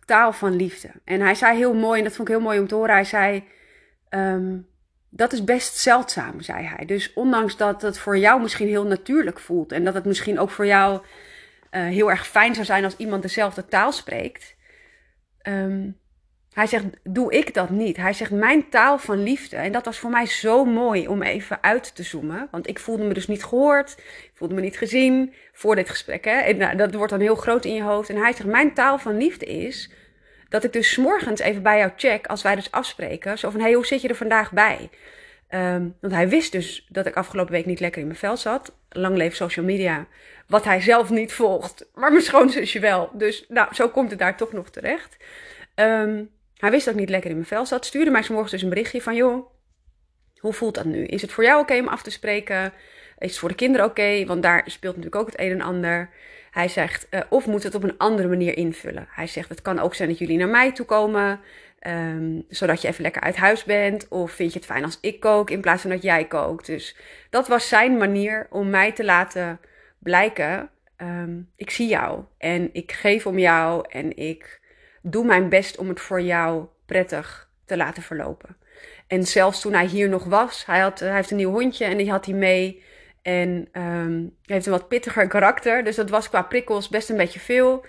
taal 0.05 0.33
van 0.33 0.57
liefde. 0.57 0.91
En 1.05 1.21
hij 1.21 1.35
zei 1.35 1.57
heel 1.57 1.75
mooi, 1.75 1.99
en 1.99 2.05
dat 2.05 2.15
vond 2.17 2.29
ik 2.29 2.35
heel 2.35 2.45
mooi 2.45 2.59
om 2.59 2.67
te 2.67 2.75
horen, 2.75 2.95
hij 2.95 3.05
zei, 3.05 3.45
um, 4.11 4.67
dat 5.09 5.33
is 5.33 5.45
best 5.45 5.77
zeldzaam, 5.77 6.41
zei 6.41 6.65
hij. 6.65 6.85
Dus 6.85 7.13
ondanks 7.13 7.57
dat 7.57 7.83
het 7.83 7.99
voor 7.99 8.19
jou 8.19 8.41
misschien 8.41 8.69
heel 8.69 8.87
natuurlijk 8.87 9.39
voelt 9.39 9.73
en 9.73 9.85
dat 9.85 9.95
het 9.95 10.05
misschien 10.05 10.39
ook 10.39 10.51
voor 10.51 10.67
jou 10.67 10.95
uh, 11.71 11.83
heel 11.83 12.11
erg 12.11 12.27
fijn 12.27 12.55
zou 12.55 12.67
zijn 12.67 12.85
als 12.85 12.97
iemand 12.97 13.23
dezelfde 13.23 13.65
taal 13.65 13.93
spreekt, 13.93 14.57
um, 15.43 16.00
hij 16.53 16.67
zegt, 16.67 16.85
doe 17.03 17.33
ik 17.33 17.55
dat 17.55 17.71
niet? 17.71 17.97
Hij 17.97 18.13
zegt, 18.13 18.31
mijn 18.31 18.69
taal 18.69 18.99
van 18.99 19.23
liefde. 19.23 19.57
En 19.57 19.73
dat 19.73 19.85
was 19.85 19.99
voor 19.99 20.11
mij 20.11 20.27
zo 20.27 20.65
mooi 20.65 21.09
om 21.09 21.23
even 21.23 21.63
uit 21.63 21.95
te 21.95 22.03
zoomen. 22.03 22.49
Want 22.51 22.69
ik 22.69 22.79
voelde 22.79 23.05
me 23.05 23.15
dus 23.15 23.27
niet 23.27 23.45
gehoord. 23.45 23.95
Ik 23.99 24.31
voelde 24.35 24.55
me 24.55 24.61
niet 24.61 24.79
gezien 24.79 25.35
voor 25.53 25.75
dit 25.75 25.91
gesprek. 25.91 26.25
Hè? 26.25 26.39
En 26.39 26.57
nou, 26.57 26.77
dat 26.77 26.95
wordt 26.95 27.11
dan 27.11 27.21
heel 27.21 27.35
groot 27.35 27.65
in 27.65 27.75
je 27.75 27.83
hoofd. 27.83 28.09
En 28.09 28.17
hij 28.17 28.33
zegt, 28.33 28.49
mijn 28.49 28.75
taal 28.75 28.99
van 28.99 29.17
liefde 29.17 29.47
is 29.47 29.91
dat 30.49 30.65
ik 30.65 30.73
dus 30.73 30.97
morgens 30.97 31.41
even 31.41 31.63
bij 31.63 31.79
jou 31.79 31.91
check, 31.97 32.27
als 32.27 32.43
wij 32.43 32.55
dus 32.55 32.71
afspreken. 32.71 33.39
Zo 33.39 33.51
van, 33.51 33.61
hey, 33.61 33.73
hoe 33.73 33.87
zit 33.87 34.01
je 34.01 34.09
er 34.09 34.15
vandaag 34.15 34.53
bij? 34.53 34.91
Um, 35.51 35.97
want 36.01 36.13
hij 36.13 36.29
wist 36.29 36.53
dus 36.53 36.87
dat 36.89 37.07
ik 37.07 37.15
afgelopen 37.15 37.53
week 37.53 37.67
niet 37.67 37.81
lekker 37.81 38.01
in 38.01 38.07
mijn 38.07 38.19
vel 38.19 38.37
zat. 38.37 38.77
Lang 38.89 39.17
leven 39.17 39.37
social 39.37 39.65
media. 39.65 40.07
Wat 40.47 40.65
hij 40.65 40.81
zelf 40.81 41.11
niet 41.11 41.33
volgt. 41.33 41.91
Maar 41.95 42.11
mijn 42.11 42.25
schoonzusje 42.25 42.81
wel. 42.81 43.11
Dus 43.13 43.45
nou, 43.49 43.75
zo 43.75 43.89
komt 43.89 44.11
het 44.11 44.19
daar 44.19 44.37
toch 44.37 44.53
nog 44.53 44.71
terecht. 44.71 45.17
Um, 45.75 46.31
hij 46.61 46.71
wist 46.71 46.85
dat 46.85 46.95
ik 46.95 47.01
niet 47.01 47.11
lekker 47.11 47.31
in 47.31 47.37
mijn 47.37 47.49
vel 47.49 47.67
zat. 47.67 47.87
Stuurde 47.87 48.11
mij 48.11 48.25
morgens 48.29 48.51
dus 48.51 48.63
een 48.63 48.69
berichtje 48.69 49.03
van... 49.03 49.15
joh, 49.15 49.47
hoe 50.39 50.53
voelt 50.53 50.75
dat 50.75 50.85
nu? 50.85 51.05
Is 51.05 51.23
het 51.23 51.33
voor 51.33 51.45
jou 51.45 51.61
oké 51.61 51.79
om 51.79 51.89
af 51.89 52.03
te 52.03 52.11
spreken? 52.11 52.73
Is 53.19 53.31
het 53.31 53.39
voor 53.39 53.49
de 53.49 53.55
kinderen 53.55 53.87
oké? 53.87 54.25
Want 54.27 54.43
daar 54.43 54.63
speelt 54.67 54.97
natuurlijk 54.97 55.23
ook 55.23 55.31
het 55.31 55.41
een 55.41 55.51
en 55.51 55.61
ander. 55.61 56.11
Hij 56.51 56.69
zegt, 56.69 57.07
uh, 57.11 57.21
of 57.29 57.47
moet 57.47 57.63
het 57.63 57.75
op 57.75 57.83
een 57.83 57.99
andere 57.99 58.29
manier 58.29 58.57
invullen? 58.57 59.09
Hij 59.11 59.27
zegt, 59.27 59.49
het 59.49 59.63
kan 59.63 59.79
ook 59.79 59.95
zijn 59.95 60.09
dat 60.09 60.19
jullie 60.19 60.39
naar 60.39 60.49
mij 60.49 60.73
toe 60.73 60.87
komen... 60.87 61.41
Um, 61.87 62.45
zodat 62.49 62.83
je 62.83 62.89
even 62.89 63.03
lekker 63.03 63.23
uit 63.23 63.37
huis 63.37 63.65
bent. 63.65 64.09
Of 64.09 64.31
vind 64.31 64.53
je 64.53 64.59
het 64.59 64.69
fijn 64.69 64.85
als 64.85 64.99
ik 65.01 65.21
kook 65.21 65.51
in 65.51 65.61
plaats 65.61 65.83
van 65.83 65.91
dat 65.91 66.03
jij 66.03 66.25
kookt? 66.25 66.67
Dus 66.67 66.97
dat 67.31 67.49
was 67.49 67.69
zijn 67.69 67.97
manier 67.97 68.47
om 68.51 68.71
mij 68.71 68.93
te 68.93 69.05
laten 69.05 69.61
blijken... 69.99 70.71
Um, 71.03 71.51
ik 71.57 71.71
zie 71.71 71.89
jou 71.89 72.25
en 72.39 72.71
ik 72.73 72.93
geef 72.93 73.27
om 73.27 73.39
jou 73.39 73.85
en 73.89 74.17
ik 74.17 74.60
doe 75.01 75.25
mijn 75.25 75.49
best 75.49 75.77
om 75.77 75.89
het 75.89 76.01
voor 76.01 76.21
jou 76.21 76.65
prettig 76.87 77.49
te 77.65 77.77
laten 77.77 78.03
verlopen. 78.03 78.57
En 79.07 79.25
zelfs 79.25 79.61
toen 79.61 79.73
hij 79.73 79.87
hier 79.87 80.09
nog 80.09 80.25
was, 80.25 80.67
hij, 80.67 80.81
had, 80.81 80.99
hij 80.99 81.15
heeft 81.15 81.31
een 81.31 81.37
nieuw 81.37 81.51
hondje 81.51 81.85
en 81.85 81.97
die 81.97 82.11
had 82.11 82.27
hij 82.27 82.35
mee. 82.35 82.83
En 83.23 83.69
um, 83.73 84.37
heeft 84.45 84.67
een 84.67 84.73
wat 84.73 84.89
pittiger 84.89 85.29
karakter. 85.29 85.85
Dus 85.85 85.97
dat 85.97 86.11
was 86.11 86.29
qua 86.29 86.43
prikkels 86.43 86.89
best 86.89 87.11
een 87.11 87.17
beetje 87.17 87.41
veel. 87.41 87.85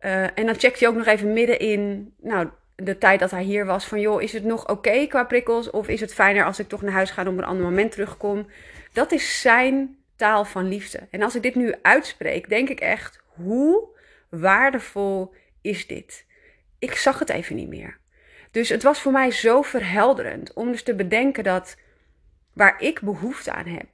Uh, 0.00 0.22
en 0.22 0.46
dan 0.46 0.58
checkt 0.58 0.80
hij 0.80 0.88
ook 0.88 0.96
nog 0.96 1.06
even 1.06 1.32
midden 1.32 1.58
in 1.58 2.12
nou, 2.20 2.48
de 2.76 2.98
tijd 2.98 3.20
dat 3.20 3.30
hij 3.30 3.42
hier 3.42 3.66
was. 3.66 3.84
Van 3.84 4.00
joh, 4.00 4.22
is 4.22 4.32
het 4.32 4.44
nog 4.44 4.68
oké 4.68 5.06
qua 5.06 5.24
prikkels? 5.24 5.70
Of 5.70 5.88
is 5.88 6.00
het 6.00 6.14
fijner 6.14 6.44
als 6.44 6.58
ik 6.58 6.68
toch 6.68 6.82
naar 6.82 6.92
huis 6.92 7.10
ga 7.10 7.22
en 7.22 7.28
op 7.28 7.38
een 7.38 7.44
ander 7.44 7.64
moment 7.64 7.92
terugkom? 7.92 8.46
Dat 8.92 9.12
is 9.12 9.40
zijn 9.40 9.96
taal 10.16 10.44
van 10.44 10.68
liefde. 10.68 11.00
En 11.10 11.22
als 11.22 11.34
ik 11.36 11.42
dit 11.42 11.54
nu 11.54 11.74
uitspreek, 11.82 12.48
denk 12.48 12.68
ik 12.68 12.80
echt, 12.80 13.20
hoe 13.26 13.88
waardevol 14.28 15.34
is 15.60 15.86
dit? 15.86 16.26
Ik 16.78 16.94
zag 16.94 17.18
het 17.18 17.28
even 17.28 17.56
niet 17.56 17.68
meer. 17.68 17.98
Dus 18.50 18.68
het 18.68 18.82
was 18.82 19.00
voor 19.00 19.12
mij 19.12 19.30
zo 19.30 19.62
verhelderend 19.62 20.52
om 20.52 20.70
dus 20.70 20.82
te 20.82 20.94
bedenken 20.94 21.44
dat 21.44 21.76
waar 22.52 22.82
ik 22.82 23.00
behoefte 23.00 23.52
aan 23.52 23.66
heb, 23.66 23.88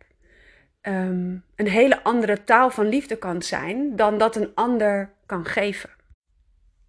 um, 0.83 1.45
een 1.57 1.69
hele 1.69 2.03
andere 2.03 2.45
taal 2.45 2.71
van 2.71 2.89
liefde 2.89 3.17
kan 3.17 3.43
zijn 3.43 3.97
dan 3.97 4.19
dat 4.19 4.37
een 4.37 4.55
ander 4.55 5.13
kan 5.27 5.45
geven. 5.45 5.91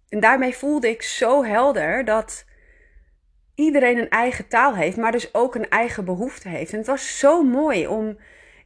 En 0.08 0.20
daarmee 0.20 0.54
voelde 0.54 0.88
ik 0.88 1.02
zo 1.02 1.44
helder 1.44 2.04
dat 2.04 2.44
iedereen 3.54 3.98
een 3.98 4.08
eigen 4.08 4.48
taal 4.48 4.74
heeft, 4.74 4.96
maar 4.96 5.12
dus 5.12 5.34
ook 5.34 5.54
een 5.54 5.68
eigen 5.68 6.04
behoefte 6.04 6.48
heeft. 6.48 6.72
En 6.72 6.78
het 6.78 6.86
was 6.86 7.18
zo 7.18 7.42
mooi 7.42 7.86
om 7.86 8.18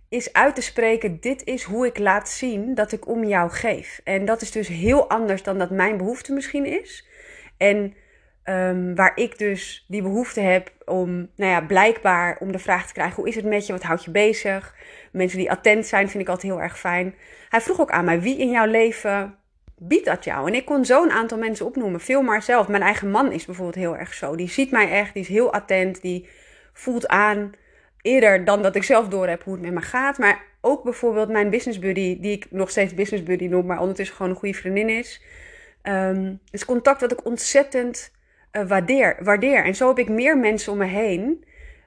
is 0.08 0.32
uit 0.32 0.54
te 0.54 0.60
spreken: 0.60 1.20
dit 1.20 1.44
is 1.44 1.62
hoe 1.62 1.86
ik 1.86 1.98
laat 1.98 2.28
zien 2.28 2.74
dat 2.74 2.92
ik 2.92 3.08
om 3.08 3.24
jou 3.24 3.50
geef. 3.50 4.00
En 4.04 4.24
dat 4.24 4.40
is 4.40 4.50
dus 4.50 4.68
heel 4.68 5.08
anders 5.08 5.42
dan 5.42 5.58
dat 5.58 5.70
mijn 5.70 5.96
behoefte 5.96 6.32
misschien 6.32 6.64
is. 6.64 7.08
En 7.60 7.94
um, 8.44 8.94
waar 8.94 9.12
ik 9.14 9.38
dus 9.38 9.84
die 9.88 10.02
behoefte 10.02 10.40
heb 10.40 10.72
om, 10.84 11.28
nou 11.36 11.50
ja, 11.50 11.60
blijkbaar 11.60 12.36
om 12.40 12.52
de 12.52 12.58
vraag 12.58 12.86
te 12.86 12.92
krijgen: 12.92 13.16
hoe 13.16 13.28
is 13.28 13.34
het 13.34 13.44
met 13.44 13.66
je? 13.66 13.72
Wat 13.72 13.82
houdt 13.82 14.04
je 14.04 14.10
bezig? 14.10 14.74
Mensen 15.12 15.38
die 15.38 15.50
attent 15.50 15.86
zijn, 15.86 16.08
vind 16.08 16.22
ik 16.22 16.28
altijd 16.28 16.52
heel 16.52 16.62
erg 16.62 16.78
fijn. 16.78 17.14
Hij 17.48 17.60
vroeg 17.60 17.80
ook 17.80 17.90
aan 17.90 18.04
mij: 18.04 18.20
wie 18.20 18.38
in 18.38 18.50
jouw 18.50 18.66
leven 18.66 19.34
biedt 19.76 20.04
dat 20.04 20.24
jou? 20.24 20.48
En 20.48 20.54
ik 20.54 20.64
kon 20.64 20.84
zo'n 20.84 21.10
aantal 21.10 21.38
mensen 21.38 21.66
opnoemen. 21.66 22.00
Veel 22.00 22.22
maar 22.22 22.42
zelf. 22.42 22.68
Mijn 22.68 22.82
eigen 22.82 23.10
man 23.10 23.32
is 23.32 23.44
bijvoorbeeld 23.44 23.76
heel 23.76 23.96
erg 23.96 24.14
zo. 24.14 24.36
Die 24.36 24.48
ziet 24.48 24.70
mij 24.70 24.90
echt, 24.90 25.14
die 25.14 25.22
is 25.22 25.28
heel 25.28 25.52
attent, 25.52 26.02
die 26.02 26.28
voelt 26.72 27.08
aan 27.08 27.52
eerder 28.02 28.44
dan 28.44 28.62
dat 28.62 28.76
ik 28.76 28.82
zelf 28.82 29.08
door 29.08 29.28
heb 29.28 29.42
hoe 29.42 29.52
het 29.52 29.62
met 29.62 29.72
me 29.72 29.80
gaat. 29.80 30.18
Maar 30.18 30.42
ook 30.60 30.82
bijvoorbeeld 30.82 31.28
mijn 31.28 31.50
business 31.50 31.78
buddy, 31.78 32.20
die 32.20 32.32
ik 32.32 32.46
nog 32.50 32.70
steeds 32.70 32.94
business 32.94 33.24
buddy 33.24 33.46
noem, 33.46 33.66
maar 33.66 33.80
ondertussen 33.80 34.16
gewoon 34.16 34.32
een 34.32 34.38
goede 34.38 34.58
vriendin 34.58 34.88
is. 34.88 35.22
Um, 35.82 36.40
is 36.50 36.64
contact 36.64 37.00
wat 37.00 37.12
ik 37.12 37.24
ontzettend 37.24 38.12
uh, 38.52 38.68
waardeer, 38.68 39.16
waardeer. 39.20 39.64
En 39.64 39.74
zo 39.74 39.88
heb 39.88 39.98
ik 39.98 40.08
meer 40.08 40.38
mensen 40.38 40.72
om 40.72 40.78
me 40.78 40.84
heen 40.84 41.44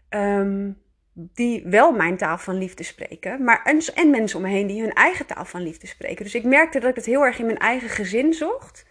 um, 0.10 0.82
die 1.14 1.64
wel 1.66 1.92
mijn 1.92 2.18
taal 2.18 2.38
van 2.38 2.58
liefde 2.58 2.84
spreken. 2.84 3.44
Maar 3.44 3.62
en, 3.64 3.80
en 3.96 4.10
mensen 4.10 4.38
om 4.38 4.44
me 4.44 4.52
heen 4.52 4.68
die 4.68 4.82
hun 4.82 4.94
eigen 4.94 5.26
taal 5.26 5.46
van 5.46 5.62
liefde 5.62 5.88
spreken. 5.88 6.24
Dus 6.24 6.36
ik 6.36 6.44
merkte 6.44 6.80
dat 6.80 6.90
ik 6.90 6.96
het 6.96 7.06
heel 7.06 7.26
erg 7.26 7.40
in 7.40 7.46
mijn 7.46 7.58
eigen 7.58 7.90
gezin 7.90 8.34
zocht. 8.34 8.86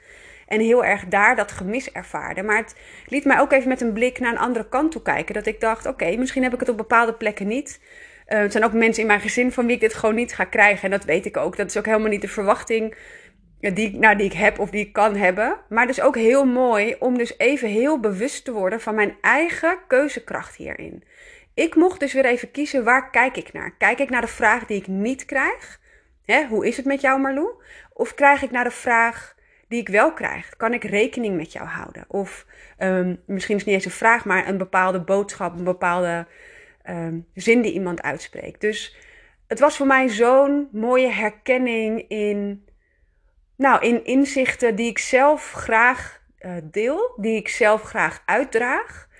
En 0.46 0.60
heel 0.60 0.84
erg 0.84 1.06
daar 1.08 1.36
dat 1.36 1.52
gemis 1.52 1.92
ervaarde. 1.92 2.42
Maar 2.42 2.56
het 2.56 2.74
liet 3.06 3.24
mij 3.24 3.40
ook 3.40 3.52
even 3.52 3.68
met 3.68 3.80
een 3.80 3.92
blik 3.92 4.18
naar 4.18 4.32
een 4.32 4.38
andere 4.38 4.68
kant 4.68 4.92
toe 4.92 5.02
kijken. 5.02 5.34
Dat 5.34 5.46
ik 5.46 5.60
dacht, 5.60 5.86
oké, 5.86 6.16
misschien 6.16 6.42
heb 6.42 6.52
ik 6.54 6.60
het 6.60 6.68
op 6.68 6.76
bepaalde 6.76 7.14
plekken 7.14 7.46
niet. 7.46 7.80
Uh, 8.28 8.38
er 8.38 8.50
zijn 8.50 8.64
ook 8.64 8.72
mensen 8.72 9.02
in 9.02 9.08
mijn 9.08 9.20
gezin 9.20 9.52
van 9.52 9.66
wie 9.66 9.74
ik 9.74 9.80
dit 9.80 9.94
gewoon 9.94 10.14
niet 10.14 10.34
ga 10.34 10.44
krijgen. 10.44 10.84
En 10.84 10.90
dat 10.90 11.04
weet 11.04 11.26
ik 11.26 11.36
ook. 11.36 11.56
Dat 11.56 11.66
is 11.66 11.76
ook 11.76 11.86
helemaal 11.86 12.08
niet 12.08 12.20
de 12.20 12.28
verwachting 12.28 12.94
die, 13.70 13.98
nou, 13.98 14.16
die 14.16 14.26
ik 14.26 14.32
heb 14.32 14.58
of 14.58 14.70
die 14.70 14.86
ik 14.86 14.92
kan 14.92 15.16
hebben. 15.16 15.56
Maar 15.68 15.86
dus 15.86 16.00
ook 16.00 16.16
heel 16.16 16.44
mooi 16.44 16.96
om 16.98 17.18
dus 17.18 17.38
even 17.38 17.68
heel 17.68 18.00
bewust 18.00 18.44
te 18.44 18.52
worden 18.52 18.80
van 18.80 18.94
mijn 18.94 19.16
eigen 19.20 19.78
keuzekracht 19.86 20.56
hierin. 20.56 21.04
Ik 21.54 21.74
mocht 21.74 22.00
dus 22.00 22.12
weer 22.12 22.24
even 22.24 22.50
kiezen 22.50 22.84
waar 22.84 23.10
kijk 23.10 23.36
ik 23.36 23.52
naar. 23.52 23.74
Kijk 23.78 23.98
ik 23.98 24.10
naar 24.10 24.20
de 24.20 24.26
vraag 24.26 24.66
die 24.66 24.76
ik 24.76 24.86
niet 24.86 25.24
krijg? 25.24 25.80
Hè, 26.24 26.46
hoe 26.46 26.66
is 26.66 26.76
het 26.76 26.86
met 26.86 27.00
jou 27.00 27.20
Marlou? 27.20 27.48
Of 27.92 28.14
krijg 28.14 28.42
ik 28.42 28.50
naar 28.50 28.64
de 28.64 28.70
vraag 28.70 29.36
die 29.68 29.80
ik 29.80 29.88
wel 29.88 30.12
krijg? 30.12 30.56
Kan 30.56 30.72
ik 30.72 30.84
rekening 30.84 31.36
met 31.36 31.52
jou 31.52 31.66
houden? 31.66 32.04
Of 32.08 32.46
um, 32.78 33.22
misschien 33.26 33.54
is 33.54 33.60
het 33.60 33.70
niet 33.70 33.74
eens 33.74 33.84
een 33.84 33.90
vraag, 33.90 34.24
maar 34.24 34.48
een 34.48 34.58
bepaalde 34.58 35.00
boodschap, 35.00 35.58
een 35.58 35.64
bepaalde 35.64 36.26
um, 36.88 37.26
zin 37.34 37.62
die 37.62 37.72
iemand 37.72 38.02
uitspreekt. 38.02 38.60
Dus 38.60 38.96
het 39.46 39.60
was 39.60 39.76
voor 39.76 39.86
mij 39.86 40.08
zo'n 40.08 40.68
mooie 40.72 41.10
herkenning 41.10 42.04
in, 42.08 42.64
nou, 43.56 43.86
in 43.86 44.04
inzichten 44.04 44.74
die 44.74 44.90
ik 44.90 44.98
zelf 44.98 45.52
graag 45.52 46.22
uh, 46.40 46.52
deel, 46.62 47.14
die 47.16 47.36
ik 47.36 47.48
zelf 47.48 47.82
graag 47.82 48.22
uitdraag. 48.26 49.10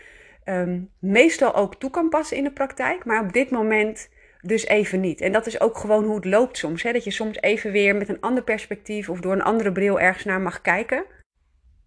Um, 0.45 0.91
meestal 0.99 1.55
ook 1.55 1.75
toe 1.75 1.91
kan 1.91 2.09
passen 2.09 2.37
in 2.37 2.45
de 2.45 2.53
praktijk, 2.53 3.05
maar 3.05 3.21
op 3.21 3.33
dit 3.33 3.51
moment 3.51 4.09
dus 4.41 4.67
even 4.67 5.01
niet. 5.01 5.21
En 5.21 5.33
dat 5.33 5.47
is 5.47 5.61
ook 5.61 5.79
gewoon 5.79 6.05
hoe 6.05 6.15
het 6.15 6.25
loopt 6.25 6.59
soms. 6.59 6.83
Hè? 6.83 6.93
Dat 6.93 7.05
je 7.05 7.11
soms 7.11 7.41
even 7.41 7.73
weer 7.73 7.97
met 7.97 8.09
een 8.09 8.21
ander 8.21 8.43
perspectief 8.43 9.09
of 9.09 9.21
door 9.21 9.33
een 9.33 9.43
andere 9.43 9.73
bril 9.73 10.01
ergens 10.01 10.25
naar 10.25 10.41
mag 10.41 10.61
kijken. 10.61 11.05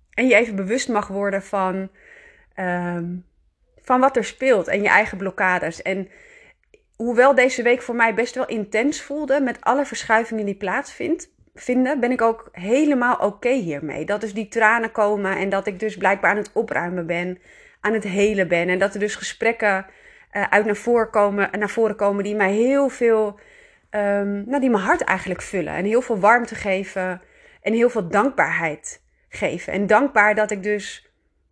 En 0.09 0.27
je 0.27 0.35
even 0.35 0.55
bewust 0.55 0.89
mag 0.89 1.07
worden 1.07 1.43
van, 1.43 1.89
um, 2.59 3.25
van 3.81 3.99
wat 3.99 4.17
er 4.17 4.23
speelt 4.23 4.67
en 4.67 4.81
je 4.81 4.87
eigen 4.87 5.17
blokkades. 5.17 5.81
En 5.81 6.09
hoewel 6.95 7.35
deze 7.35 7.63
week 7.63 7.81
voor 7.81 7.95
mij 7.95 8.13
best 8.13 8.35
wel 8.35 8.47
intens 8.47 9.01
voelde 9.01 9.41
met 9.41 9.61
alle 9.61 9.85
verschuivingen 9.85 10.45
die 10.45 10.55
plaatsvinden, 11.55 11.99
ben 11.99 12.11
ik 12.11 12.21
ook 12.21 12.49
helemaal 12.51 13.15
oké 13.15 13.49
hiermee. 13.49 14.05
Dat 14.05 14.21
dus 14.21 14.33
die 14.33 14.47
tranen 14.47 14.91
komen 14.91 15.37
en 15.37 15.49
dat 15.49 15.67
ik 15.67 15.79
dus 15.79 15.97
blijkbaar 15.97 16.31
aan 16.31 16.37
het 16.37 16.51
opruimen 16.53 17.05
ben, 17.05 17.39
aan 17.81 17.93
het 17.93 18.03
helen 18.03 18.47
ben. 18.47 18.69
En 18.69 18.79
dat 18.79 18.93
er 18.93 18.99
dus 18.99 19.15
gesprekken 19.15 19.85
uh, 20.31 20.43
uit 20.49 20.65
naar 20.65 20.75
voren, 20.75 21.09
komen, 21.09 21.49
naar 21.59 21.69
voren 21.69 21.95
komen 21.95 22.23
die 22.23 22.35
mij 22.35 22.51
heel 22.51 22.89
veel, 22.89 23.39
um, 23.91 24.43
nou, 24.45 24.59
die 24.59 24.69
mijn 24.69 24.83
hart 24.83 25.01
eigenlijk 25.01 25.41
vullen. 25.41 25.73
En 25.73 25.85
heel 25.85 26.01
veel 26.01 26.19
warmte 26.19 26.55
geven 26.55 27.21
en 27.61 27.73
heel 27.73 27.89
veel 27.89 28.07
dankbaarheid 28.07 29.01
geven. 29.29 29.73
En 29.73 29.87
dankbaar 29.87 30.35
dat 30.35 30.51
ik 30.51 30.63
dus 30.63 31.09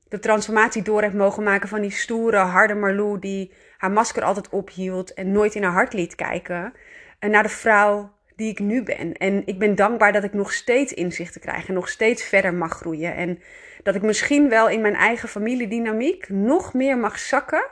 de 0.08 0.20
transformatie 0.20 0.82
door 0.82 1.02
heb 1.02 1.14
mogen 1.14 1.44
maken 1.44 1.70
van 1.70 1.82
die 1.82 1.92
stoere, 1.92 2.38
harde 2.38 2.76
Marlou 2.76 3.20
die 3.20 3.54
haar 3.78 3.92
masker 3.92 4.24
altijd 4.24 4.50
ophield 4.50 5.14
en 5.14 5.32
nooit 5.32 5.56
in 5.56 5.64
haar 5.64 5.72
hart 5.72 5.94
liet 5.94 6.16
kijken. 6.16 6.74
En 7.20 7.32
naar 7.32 7.44
de 7.44 7.50
vrouw 7.50 8.12
die 8.44 8.52
ik 8.52 8.60
nu 8.60 8.84
ben. 8.84 9.14
En 9.14 9.42
ik 9.46 9.60
ben 9.60 9.76
dankbaar 9.76 10.12
dat 10.12 10.24
ik 10.24 10.34
nog 10.34 10.54
steeds 10.54 10.94
inzichten 10.94 11.42
krijg 11.42 11.68
en 11.68 11.74
nog 11.74 11.90
steeds 11.90 12.24
verder 12.24 12.54
mag 12.54 12.72
groeien. 12.72 13.16
En 13.16 13.40
dat 13.84 13.96
ik 13.96 14.02
misschien 14.02 14.50
wel 14.50 14.70
in 14.70 14.82
mijn 14.82 14.96
eigen 14.96 15.30
familiedynamiek 15.30 16.30
nog 16.30 16.74
meer 16.74 16.98
mag 16.98 17.20
zakken 17.20 17.66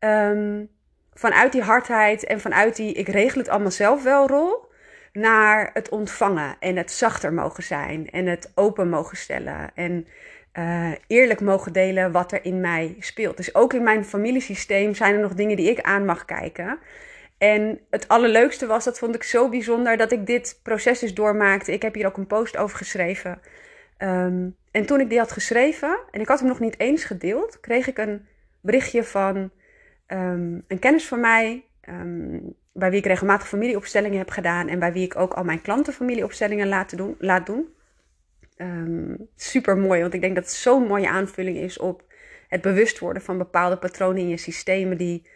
um, 0.00 0.68
vanuit 1.14 1.52
die 1.52 1.62
hardheid 1.62 2.24
en 2.24 2.40
vanuit 2.40 2.76
die 2.76 2.92
ik 2.92 3.08
regel 3.08 3.40
het 3.40 3.48
allemaal 3.48 3.70
zelf 3.70 4.02
wel 4.02 4.28
rol, 4.28 4.64
naar 5.12 5.70
het 5.72 5.88
ontvangen 5.88 6.56
en 6.60 6.76
het 6.76 6.90
zachter 6.90 7.32
mogen 7.32 7.62
zijn 7.62 8.10
en 8.10 8.26
het 8.26 8.52
open 8.54 8.88
mogen 8.88 9.16
stellen 9.16 9.70
en 9.74 10.06
uh, 10.58 10.90
eerlijk 11.06 11.40
mogen 11.40 11.72
delen 11.72 12.12
wat 12.12 12.32
er 12.32 12.44
in 12.44 12.60
mij 12.60 12.96
speelt. 12.98 13.36
Dus 13.36 13.54
ook 13.54 13.72
in 13.72 13.82
mijn 13.82 14.04
familiesysteem 14.04 14.94
zijn 14.94 15.14
er 15.14 15.20
nog 15.20 15.34
dingen 15.34 15.56
die 15.56 15.70
ik 15.70 15.80
aan 15.80 16.04
mag 16.04 16.24
kijken. 16.24 16.78
En 17.38 17.80
het 17.90 18.08
allerleukste 18.08 18.66
was, 18.66 18.84
dat 18.84 18.98
vond 18.98 19.14
ik 19.14 19.22
zo 19.22 19.48
bijzonder, 19.48 19.96
dat 19.96 20.12
ik 20.12 20.26
dit 20.26 20.60
proces 20.62 20.98
dus 20.98 21.14
doormaakte. 21.14 21.72
Ik 21.72 21.82
heb 21.82 21.94
hier 21.94 22.06
ook 22.06 22.16
een 22.16 22.26
post 22.26 22.56
over 22.56 22.76
geschreven. 22.76 23.40
Um, 23.98 24.56
en 24.70 24.86
toen 24.86 25.00
ik 25.00 25.08
die 25.08 25.18
had 25.18 25.32
geschreven, 25.32 25.98
en 26.10 26.20
ik 26.20 26.28
had 26.28 26.38
hem 26.38 26.48
nog 26.48 26.60
niet 26.60 26.78
eens 26.78 27.04
gedeeld, 27.04 27.60
kreeg 27.60 27.86
ik 27.86 27.98
een 27.98 28.26
berichtje 28.60 29.04
van 29.04 29.36
um, 30.06 30.64
een 30.68 30.78
kennis 30.78 31.06
van 31.06 31.20
mij, 31.20 31.64
um, 31.88 32.54
bij 32.72 32.90
wie 32.90 32.98
ik 32.98 33.06
regelmatig 33.06 33.48
familieopstellingen 33.48 34.18
heb 34.18 34.30
gedaan 34.30 34.68
en 34.68 34.78
bij 34.78 34.92
wie 34.92 35.04
ik 35.04 35.16
ook 35.16 35.34
al 35.34 35.44
mijn 35.44 35.62
klanten 35.62 35.92
familieopstellingen 35.92 36.68
laat 36.68 36.96
doen. 36.96 37.16
Laat 37.18 37.46
doen. 37.46 37.74
Super 39.36 39.76
mooi, 39.76 40.00
want 40.00 40.14
ik 40.14 40.20
denk 40.20 40.34
dat 40.34 40.44
het 40.44 40.52
zo'n 40.52 40.86
mooie 40.86 41.08
aanvulling 41.08 41.56
is 41.56 41.78
op 41.78 42.02
het 42.48 42.60
bewust 42.60 42.98
worden 42.98 43.22
van 43.22 43.38
bepaalde 43.38 43.76
patronen 43.76 44.22
in 44.22 44.28
je 44.28 44.36
systemen 44.36 44.96
die 44.96 45.26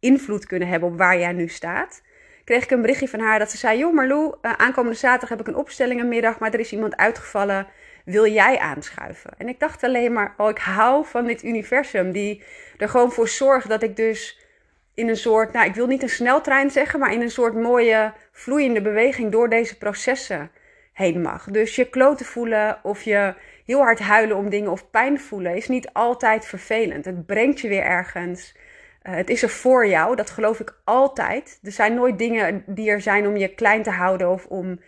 invloed 0.00 0.46
kunnen 0.46 0.68
hebben 0.68 0.88
op 0.88 0.98
waar 0.98 1.18
jij 1.18 1.32
nu 1.32 1.48
staat. 1.48 2.02
Kreeg 2.44 2.62
ik 2.62 2.70
een 2.70 2.80
berichtje 2.80 3.08
van 3.08 3.20
haar 3.20 3.38
dat 3.38 3.50
ze 3.50 3.56
zei: 3.56 3.78
Joh, 3.78 3.94
Marlou, 3.94 4.34
uh, 4.42 4.52
aankomende 4.52 4.98
zaterdag 4.98 5.28
heb 5.28 5.40
ik 5.40 5.46
een 5.46 5.60
opstellingenmiddag, 5.60 6.38
maar 6.38 6.52
er 6.52 6.60
is 6.60 6.72
iemand 6.72 6.96
uitgevallen. 6.96 7.66
Wil 8.04 8.26
jij 8.26 8.58
aanschuiven? 8.58 9.30
En 9.38 9.48
ik 9.48 9.60
dacht 9.60 9.84
alleen 9.84 10.12
maar: 10.12 10.34
Oh, 10.36 10.48
ik 10.48 10.58
hou 10.58 11.06
van 11.06 11.26
dit 11.26 11.44
universum 11.44 12.12
die 12.12 12.42
er 12.76 12.88
gewoon 12.88 13.12
voor 13.12 13.28
zorgt 13.28 13.68
dat 13.68 13.82
ik 13.82 13.96
dus 13.96 14.46
in 14.94 15.08
een 15.08 15.16
soort, 15.16 15.52
nou 15.52 15.66
ik 15.66 15.74
wil 15.74 15.86
niet 15.86 16.02
een 16.02 16.08
sneltrein 16.08 16.70
zeggen, 16.70 17.00
maar 17.00 17.12
in 17.12 17.20
een 17.20 17.30
soort 17.30 17.54
mooie 17.54 18.12
vloeiende 18.32 18.82
beweging 18.82 19.32
door 19.32 19.48
deze 19.48 19.78
processen 19.78 20.50
heen 20.92 21.22
mag. 21.22 21.44
Dus 21.44 21.76
je 21.76 21.90
kloten 21.90 22.26
voelen 22.26 22.78
of 22.82 23.02
je 23.02 23.34
heel 23.64 23.80
hard 23.80 23.98
huilen 23.98 24.36
om 24.36 24.50
dingen 24.50 24.70
of 24.70 24.90
pijn 24.90 25.20
voelen 25.20 25.56
is 25.56 25.68
niet 25.68 25.92
altijd 25.92 26.46
vervelend. 26.46 27.04
Het 27.04 27.26
brengt 27.26 27.60
je 27.60 27.68
weer 27.68 27.82
ergens. 27.82 28.54
Uh, 29.02 29.14
het 29.14 29.30
is 29.30 29.42
er 29.42 29.48
voor 29.48 29.86
jou, 29.86 30.16
dat 30.16 30.30
geloof 30.30 30.60
ik 30.60 30.80
altijd. 30.84 31.58
Er 31.62 31.72
zijn 31.72 31.94
nooit 31.94 32.18
dingen 32.18 32.62
die 32.66 32.90
er 32.90 33.00
zijn 33.00 33.26
om 33.26 33.36
je 33.36 33.54
klein 33.54 33.82
te 33.82 33.90
houden 33.90 34.30
of 34.30 34.46
om, 34.46 34.80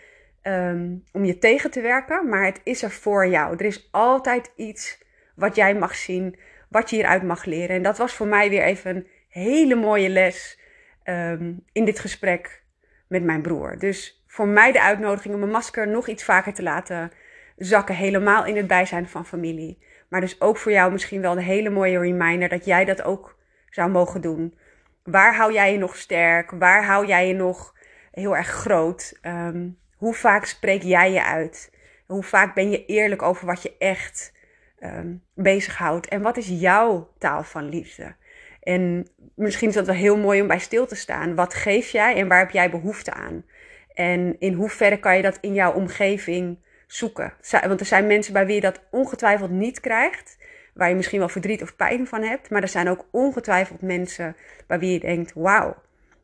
um, 0.42 1.04
om 1.12 1.24
je 1.24 1.38
tegen 1.38 1.70
te 1.70 1.80
werken, 1.80 2.28
maar 2.28 2.44
het 2.44 2.60
is 2.64 2.82
er 2.82 2.90
voor 2.90 3.26
jou. 3.26 3.56
Er 3.56 3.64
is 3.64 3.88
altijd 3.90 4.52
iets 4.56 4.98
wat 5.34 5.56
jij 5.56 5.74
mag 5.74 5.94
zien, 5.94 6.38
wat 6.68 6.90
je 6.90 6.96
hieruit 6.96 7.22
mag 7.22 7.44
leren. 7.44 7.76
En 7.76 7.82
dat 7.82 7.98
was 7.98 8.14
voor 8.14 8.26
mij 8.26 8.50
weer 8.50 8.62
even 8.62 8.96
een 8.96 9.06
hele 9.28 9.74
mooie 9.74 10.08
les 10.08 10.60
um, 11.04 11.64
in 11.72 11.84
dit 11.84 11.98
gesprek 11.98 12.62
met 13.08 13.22
mijn 13.22 13.42
broer. 13.42 13.78
Dus 13.78 14.24
voor 14.26 14.48
mij 14.48 14.72
de 14.72 14.82
uitnodiging 14.82 15.34
om 15.34 15.40
mijn 15.40 15.52
masker 15.52 15.88
nog 15.88 16.08
iets 16.08 16.24
vaker 16.24 16.54
te 16.54 16.62
laten 16.62 17.10
zakken, 17.56 17.94
helemaal 17.94 18.44
in 18.44 18.56
het 18.56 18.66
bijzijn 18.66 19.08
van 19.08 19.26
familie. 19.26 19.78
Maar 20.08 20.20
dus 20.20 20.40
ook 20.40 20.56
voor 20.56 20.72
jou 20.72 20.92
misschien 20.92 21.20
wel 21.20 21.32
een 21.32 21.38
hele 21.38 21.70
mooie 21.70 21.98
reminder 21.98 22.48
dat 22.48 22.64
jij 22.64 22.84
dat 22.84 23.02
ook 23.02 23.38
zou 23.70 23.90
mogen 23.90 24.20
doen. 24.20 24.54
Waar 25.02 25.36
hou 25.36 25.52
jij 25.52 25.72
je 25.72 25.78
nog 25.78 25.96
sterk? 25.96 26.50
Waar 26.50 26.84
hou 26.84 27.06
jij 27.06 27.28
je 27.28 27.34
nog 27.34 27.74
heel 28.12 28.36
erg 28.36 28.48
groot? 28.48 29.18
Um, 29.22 29.78
hoe 29.96 30.14
vaak 30.14 30.44
spreek 30.44 30.82
jij 30.82 31.12
je 31.12 31.24
uit? 31.24 31.72
Hoe 32.06 32.22
vaak 32.22 32.54
ben 32.54 32.70
je 32.70 32.86
eerlijk 32.86 33.22
over 33.22 33.46
wat 33.46 33.62
je 33.62 33.76
echt 33.78 34.32
um, 34.82 35.22
bezighoudt. 35.34 36.08
En 36.08 36.22
wat 36.22 36.36
is 36.36 36.48
jouw 36.48 37.12
taal 37.18 37.42
van 37.42 37.68
liefde? 37.68 38.14
En 38.62 39.06
misschien 39.34 39.68
is 39.68 39.74
dat 39.74 39.86
wel 39.86 39.94
heel 39.94 40.16
mooi 40.16 40.40
om 40.40 40.46
bij 40.46 40.58
stil 40.58 40.86
te 40.86 40.94
staan. 40.94 41.34
Wat 41.34 41.54
geef 41.54 41.90
jij 41.90 42.16
en 42.16 42.28
waar 42.28 42.38
heb 42.38 42.50
jij 42.50 42.70
behoefte 42.70 43.12
aan? 43.12 43.44
En 43.94 44.36
in 44.38 44.52
hoeverre 44.52 44.98
kan 44.98 45.16
je 45.16 45.22
dat 45.22 45.38
in 45.40 45.54
jouw 45.54 45.72
omgeving 45.72 46.58
zoeken? 46.86 47.32
Want 47.50 47.80
er 47.80 47.86
zijn 47.86 48.06
mensen 48.06 48.32
bij 48.32 48.46
wie 48.46 48.54
je 48.54 48.60
dat 48.60 48.80
ongetwijfeld 48.90 49.50
niet 49.50 49.80
krijgt. 49.80 50.38
Waar 50.80 50.88
je 50.88 50.94
misschien 50.94 51.18
wel 51.18 51.28
verdriet 51.28 51.62
of 51.62 51.76
pijn 51.76 52.06
van 52.06 52.22
hebt. 52.22 52.50
Maar 52.50 52.62
er 52.62 52.68
zijn 52.68 52.88
ook 52.88 53.04
ongetwijfeld 53.10 53.82
mensen 53.82 54.36
bij 54.66 54.78
wie 54.78 54.92
je 54.92 55.00
denkt: 55.00 55.32
wauw, 55.34 55.76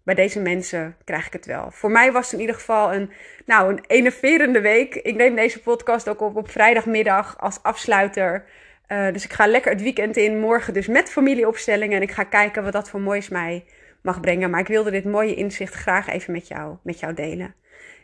bij 0.02 0.14
deze 0.14 0.40
mensen 0.40 0.96
krijg 1.04 1.26
ik 1.26 1.32
het 1.32 1.46
wel. 1.46 1.70
Voor 1.70 1.90
mij 1.90 2.12
was 2.12 2.24
het 2.24 2.34
in 2.34 2.40
ieder 2.40 2.54
geval 2.54 2.94
een, 2.94 3.10
nou, 3.46 3.72
een 3.72 3.84
enerverende 3.86 4.60
week. 4.60 4.94
Ik 4.94 5.16
neem 5.16 5.34
deze 5.34 5.60
podcast 5.60 6.08
ook 6.08 6.20
op 6.20 6.36
op 6.36 6.50
vrijdagmiddag 6.50 7.38
als 7.38 7.62
afsluiter. 7.62 8.44
Uh, 8.88 9.12
dus 9.12 9.24
ik 9.24 9.32
ga 9.32 9.46
lekker 9.46 9.72
het 9.72 9.82
weekend 9.82 10.16
in. 10.16 10.38
Morgen 10.38 10.74
dus 10.74 10.86
met 10.86 11.10
familieopstellingen. 11.10 11.96
En 11.96 12.02
ik 12.02 12.10
ga 12.10 12.24
kijken 12.24 12.62
wat 12.62 12.72
dat 12.72 12.90
voor 12.90 13.00
moois 13.00 13.28
mij 13.28 13.64
mag 14.02 14.20
brengen. 14.20 14.50
Maar 14.50 14.60
ik 14.60 14.66
wilde 14.66 14.90
dit 14.90 15.04
mooie 15.04 15.34
inzicht 15.34 15.74
graag 15.74 16.08
even 16.08 16.32
met 16.32 16.48
jou, 16.48 16.76
met 16.82 17.00
jou 17.00 17.14
delen. 17.14 17.54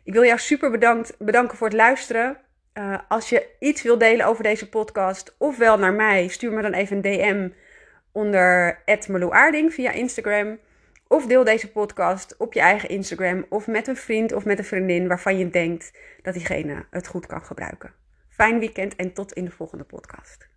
Ik 0.04 0.12
wil 0.12 0.24
jou 0.24 0.38
super 0.38 0.70
bedankt, 0.70 1.14
bedanken 1.18 1.56
voor 1.56 1.66
het 1.66 1.76
luisteren. 1.76 2.36
Uh, 2.74 2.98
als 3.08 3.28
je 3.28 3.48
iets 3.58 3.82
wil 3.82 3.98
delen 3.98 4.26
over 4.26 4.42
deze 4.42 4.68
podcast, 4.68 5.34
ofwel 5.38 5.78
naar 5.78 5.92
mij, 5.92 6.28
stuur 6.28 6.52
me 6.52 6.62
dan 6.62 6.72
even 6.72 6.96
een 6.96 7.02
DM 7.02 7.48
onder 8.12 8.82
Aarding 9.30 9.74
via 9.74 9.90
Instagram. 9.90 10.58
Of 11.08 11.26
deel 11.26 11.44
deze 11.44 11.70
podcast 11.70 12.36
op 12.36 12.52
je 12.52 12.60
eigen 12.60 12.88
Instagram 12.88 13.46
of 13.48 13.66
met 13.66 13.86
een 13.86 13.96
vriend 13.96 14.32
of 14.32 14.44
met 14.44 14.58
een 14.58 14.64
vriendin 14.64 15.08
waarvan 15.08 15.38
je 15.38 15.50
denkt 15.50 15.98
dat 16.22 16.34
diegene 16.34 16.86
het 16.90 17.06
goed 17.06 17.26
kan 17.26 17.44
gebruiken. 17.44 17.92
Fijn 18.28 18.58
weekend 18.58 18.96
en 18.96 19.12
tot 19.12 19.32
in 19.32 19.44
de 19.44 19.50
volgende 19.50 19.84
podcast. 19.84 20.51